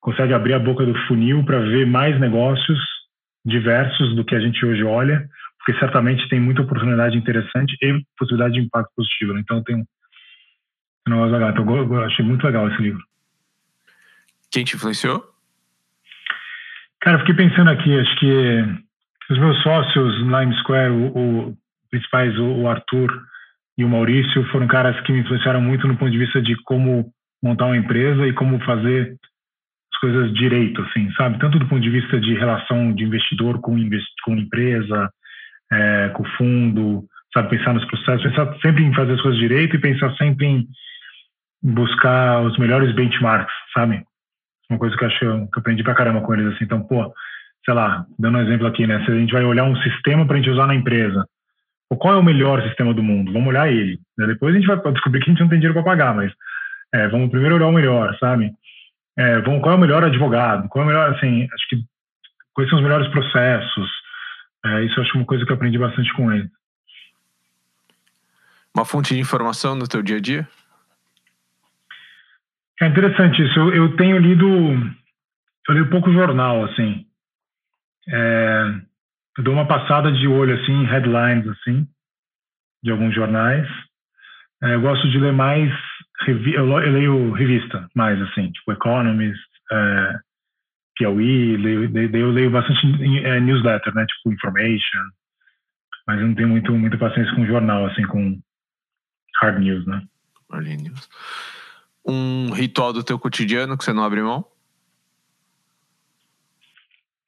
[0.00, 2.78] consegue abrir a boca do funil para ver mais negócios
[3.44, 8.54] diversos do que a gente hoje olha, porque certamente tem muita oportunidade interessante e possibilidade
[8.54, 9.34] de impacto positivo.
[9.34, 9.40] Né?
[9.40, 11.50] Então tem um negócio legal.
[11.50, 13.02] Então eu achei muito legal esse livro.
[14.50, 15.22] Quem te influenciou?
[17.00, 18.64] Cara, fiquei pensando aqui, acho que
[19.30, 21.56] os meus sócios Lime Square, o, o
[21.90, 23.12] principais, o, o Arthur
[23.78, 27.12] e o Maurício, foram caras que me influenciaram muito no ponto de vista de como
[27.42, 29.16] montar uma empresa e como fazer
[29.92, 31.38] as coisas direito, assim, sabe?
[31.38, 35.10] Tanto do ponto de vista de relação de investidor com, invest com empresa,
[35.72, 37.04] é, com fundo,
[37.34, 37.50] sabe?
[37.50, 40.66] Pensar nos processos, pensar sempre em fazer as coisas direito e pensar sempre em
[41.62, 44.02] buscar os melhores benchmarks, sabe?
[44.70, 46.64] Uma coisa que eu acho que eu aprendi pra caramba com eles, assim.
[46.64, 47.12] Então, pô,
[47.64, 49.04] sei lá, dando um exemplo aqui, né?
[49.04, 51.26] Se a gente vai olhar um sistema para a gente usar na empresa,
[51.88, 53.32] qual é o melhor sistema do mundo?
[53.32, 54.00] Vamos olhar ele.
[54.18, 54.26] Né?
[54.26, 56.32] Depois a gente vai descobrir que a gente não tem dinheiro para pagar, mas
[56.92, 58.52] é, vamos primeiro olhar o melhor, sabe?
[59.16, 60.68] É, vamos, qual é o melhor advogado?
[60.68, 61.76] Qual é o melhor, assim, acho que
[62.52, 63.90] quais são os melhores processos?
[64.64, 66.50] É, isso eu acho uma coisa que eu aprendi bastante com ele.
[68.74, 70.48] Uma fonte de informação no teu dia a dia?
[72.80, 73.58] É interessante isso.
[73.58, 77.06] Eu, eu tenho lido, eu leio pouco jornal, assim.
[78.08, 78.74] É,
[79.36, 81.86] eu dou uma passada de olho, assim, em headlines, assim,
[82.82, 83.68] de alguns jornais.
[84.62, 85.70] É, eu gosto de ler mais,
[86.26, 90.18] eu, eu, leio revista mais, assim, tipo Economist, é,
[90.96, 92.86] Piauí, leio, eu leio bastante
[93.24, 95.04] é, newsletter, né, tipo Information,
[96.06, 98.40] mas eu não tenho muito, muita paciência com jornal, assim, com
[99.42, 100.02] hard news, né.
[100.50, 101.08] Hard news.
[102.06, 104.46] Um ritual do teu cotidiano que você não abre mão?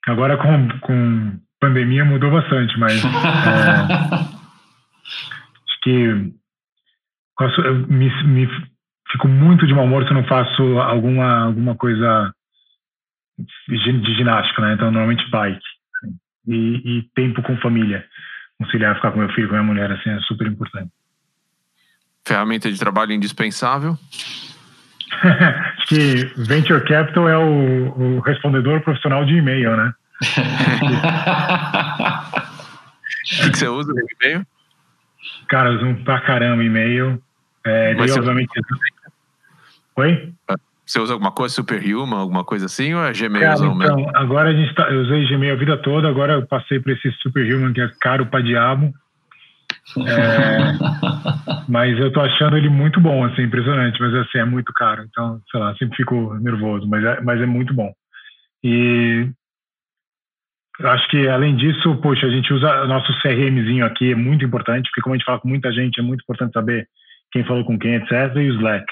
[0.06, 3.08] Agora com, com pandemia mudou bastante, mas é,
[5.64, 8.48] acho que eu me, me,
[9.10, 12.32] fico muito de mau humor se eu não faço alguma, alguma coisa
[13.68, 14.74] de ginástica, né?
[14.74, 15.60] Então, normalmente bike.
[15.96, 18.04] Assim, e, e, tempo com família.
[18.58, 20.90] Conciliar, ficar com meu filho, com minha mulher, assim, é super importante.
[22.26, 23.96] Ferramenta de trabalho indispensável?
[25.78, 29.92] Acho que Venture Capital é o, o respondedor profissional de e-mail, né?
[33.46, 34.46] O que, você usa no e-mail?
[35.48, 37.22] Cara, eu uso pra caramba e-mail.
[37.64, 38.50] É, daí, obviamente.
[39.96, 40.32] Oi?
[40.84, 44.10] Você usa alguma coisa Superhuman, alguma coisa assim, ou é Gmail Cara, então, mesmo?
[44.16, 47.12] agora a gente tá, eu usei Gmail a vida toda, agora eu passei por esse
[47.20, 48.92] Superhuman que é caro pra diabo.
[49.98, 50.58] É,
[51.68, 55.04] mas eu tô achando ele muito bom, assim, impressionante, mas assim, é muito caro.
[55.04, 57.92] Então, sei lá, sempre fico nervoso, mas é, mas é muito bom.
[58.64, 59.28] E
[60.80, 65.00] acho que, além disso, poxa, a gente usa nosso CRMzinho aqui, é muito importante, porque
[65.00, 66.88] como a gente fala com muita gente, é muito importante saber
[67.32, 68.12] quem falou com quem, etc.
[68.36, 68.86] E o Slack.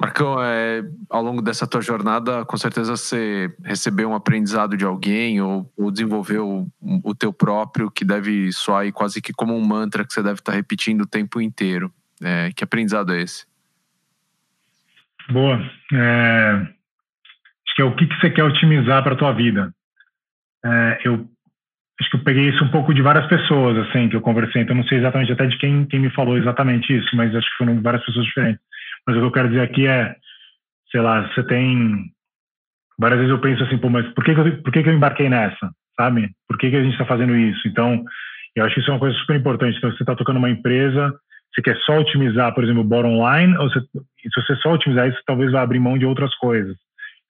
[0.00, 5.42] Marcão, é, ao longo dessa tua jornada, com certeza você recebeu um aprendizado de alguém
[5.42, 10.06] ou, ou desenvolveu o, o, teu próprio, que deve soar quase que como um mantra
[10.06, 11.92] que você deve estar repetindo o tempo inteiro.
[12.22, 13.44] É, que aprendizado é esse?
[15.28, 15.60] Boa.
[15.92, 16.66] É,
[17.74, 19.72] que é o que, que você quer otimizar para a tua vida.
[20.64, 21.26] É, eu
[22.00, 24.74] acho que eu peguei isso um pouco de várias pessoas, assim, que eu conversei, então
[24.74, 27.80] não sei exatamente até de quem, quem me falou exatamente isso, mas acho que foram
[27.82, 28.60] várias pessoas diferentes.
[29.06, 30.14] Mas o que eu quero dizer aqui é,
[30.90, 32.10] sei lá, você tem...
[32.98, 34.94] Várias vezes eu penso assim, pô, mas por que, que, eu, por que, que eu
[34.94, 36.30] embarquei nessa, sabe?
[36.46, 37.66] Por que, que a gente está fazendo isso?
[37.66, 38.04] Então,
[38.54, 39.78] eu acho que isso é uma coisa super importante.
[39.78, 41.14] Então, você está tocando uma empresa,
[41.54, 45.08] você quer só otimizar, por exemplo, o bottom line, ou você, se você só otimizar
[45.08, 46.76] isso, talvez vá abrir mão de outras coisas.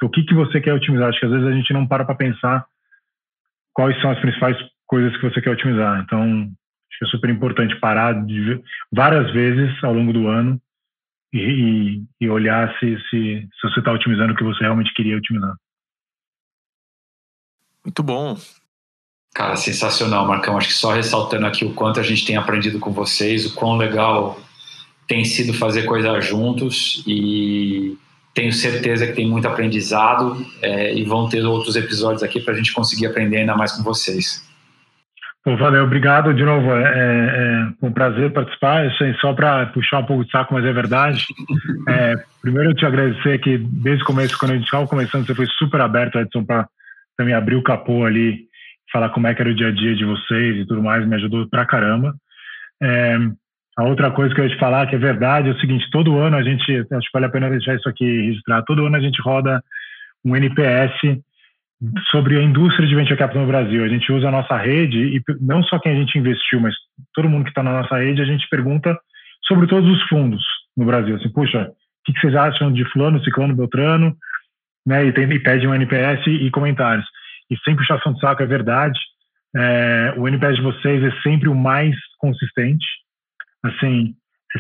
[0.03, 1.09] O que, que você quer otimizar?
[1.09, 2.67] Acho que às vezes a gente não para para pensar
[3.73, 6.01] quais são as principais coisas que você quer otimizar.
[6.01, 10.61] Então, acho que é super importante parar de, várias vezes ao longo do ano
[11.33, 15.17] e, e, e olhar se, se, se você está otimizando o que você realmente queria
[15.17, 15.55] otimizar.
[17.85, 18.37] Muito bom.
[19.35, 20.57] Cara, sensacional, Marcão.
[20.57, 23.77] Acho que só ressaltando aqui o quanto a gente tem aprendido com vocês, o quão
[23.77, 24.41] legal
[25.07, 27.97] tem sido fazer coisas juntos e
[28.35, 32.57] tenho certeza que tem muito aprendizado é, e vão ter outros episódios aqui para a
[32.57, 34.49] gente conseguir aprender ainda mais com vocês.
[35.45, 36.71] Bom, valeu, obrigado de novo.
[36.71, 38.87] É, é, é um prazer participar.
[38.87, 41.25] Isso aí só para puxar um pouco de saco, mas é verdade.
[41.89, 45.35] É, primeiro, eu te agradecer que desde o começo, quando a gente estava começando, você
[45.35, 46.69] foi super aberto, Edson, para
[47.17, 48.45] também abrir o capô ali,
[48.93, 51.07] falar como é que era o dia a dia de vocês e tudo mais.
[51.07, 52.15] Me ajudou pra caramba.
[52.83, 53.19] É,
[53.77, 56.19] a outra coisa que eu ia te falar, que é verdade, é o seguinte: todo
[56.19, 59.01] ano a gente, acho que vale a pena deixar isso aqui registrado, todo ano a
[59.01, 59.63] gente roda
[60.25, 60.93] um NPS
[62.11, 63.83] sobre a indústria de venture capital no Brasil.
[63.83, 66.75] A gente usa a nossa rede, e não só quem a gente investiu, mas
[67.15, 68.99] todo mundo que está na nossa rede, a gente pergunta
[69.47, 70.43] sobre todos os fundos
[70.77, 71.17] no Brasil.
[71.17, 74.15] Assim, puxa, o que, vocês acham de fulano, ciclano, beltrano?
[74.87, 77.07] Né, e, tem, e pede um NPS e comentários.
[77.51, 78.99] E sem puxação de saco, é verdade.
[79.57, 82.87] É, o NPS de vocês é sempre o mais consistente
[83.65, 84.15] assim,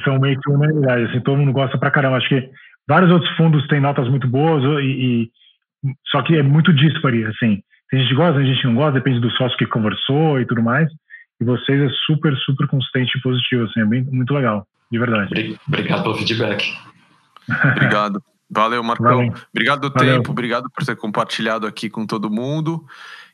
[0.04, 2.16] são meio que unanimidade, assim, todo mundo gosta pra caramba.
[2.16, 2.50] Acho que
[2.88, 5.30] vários outros fundos têm notas muito boas e, e
[6.06, 7.62] só que é muito dispare, assim.
[7.90, 10.46] Tem gente que gosta, tem gente que não gosta, depende do sócio que conversou e
[10.46, 10.88] tudo mais.
[11.40, 15.58] E vocês é super, super consistente e positivo, assim, é bem, muito legal, de verdade.
[15.66, 16.72] Obrigado pelo feedback.
[17.72, 18.22] Obrigado.
[18.50, 19.16] Valeu, Marcão.
[19.16, 19.34] Valeu.
[19.52, 20.16] Obrigado do Valeu.
[20.16, 22.84] tempo, obrigado por ter compartilhado aqui com todo mundo.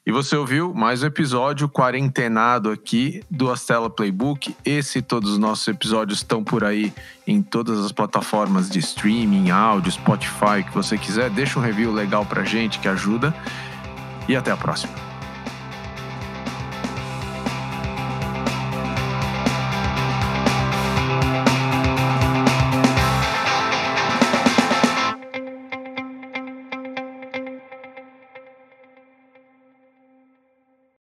[0.06, 4.54] E você ouviu mais um episódio quarentenado aqui do Astela Playbook.
[4.64, 6.94] Esse e todos os nossos episódios estão por aí
[7.26, 11.28] em todas as plataformas de streaming, áudio, Spotify, que você quiser.
[11.30, 13.34] Deixa um review legal pra gente que ajuda.
[14.28, 15.15] E até a próxima.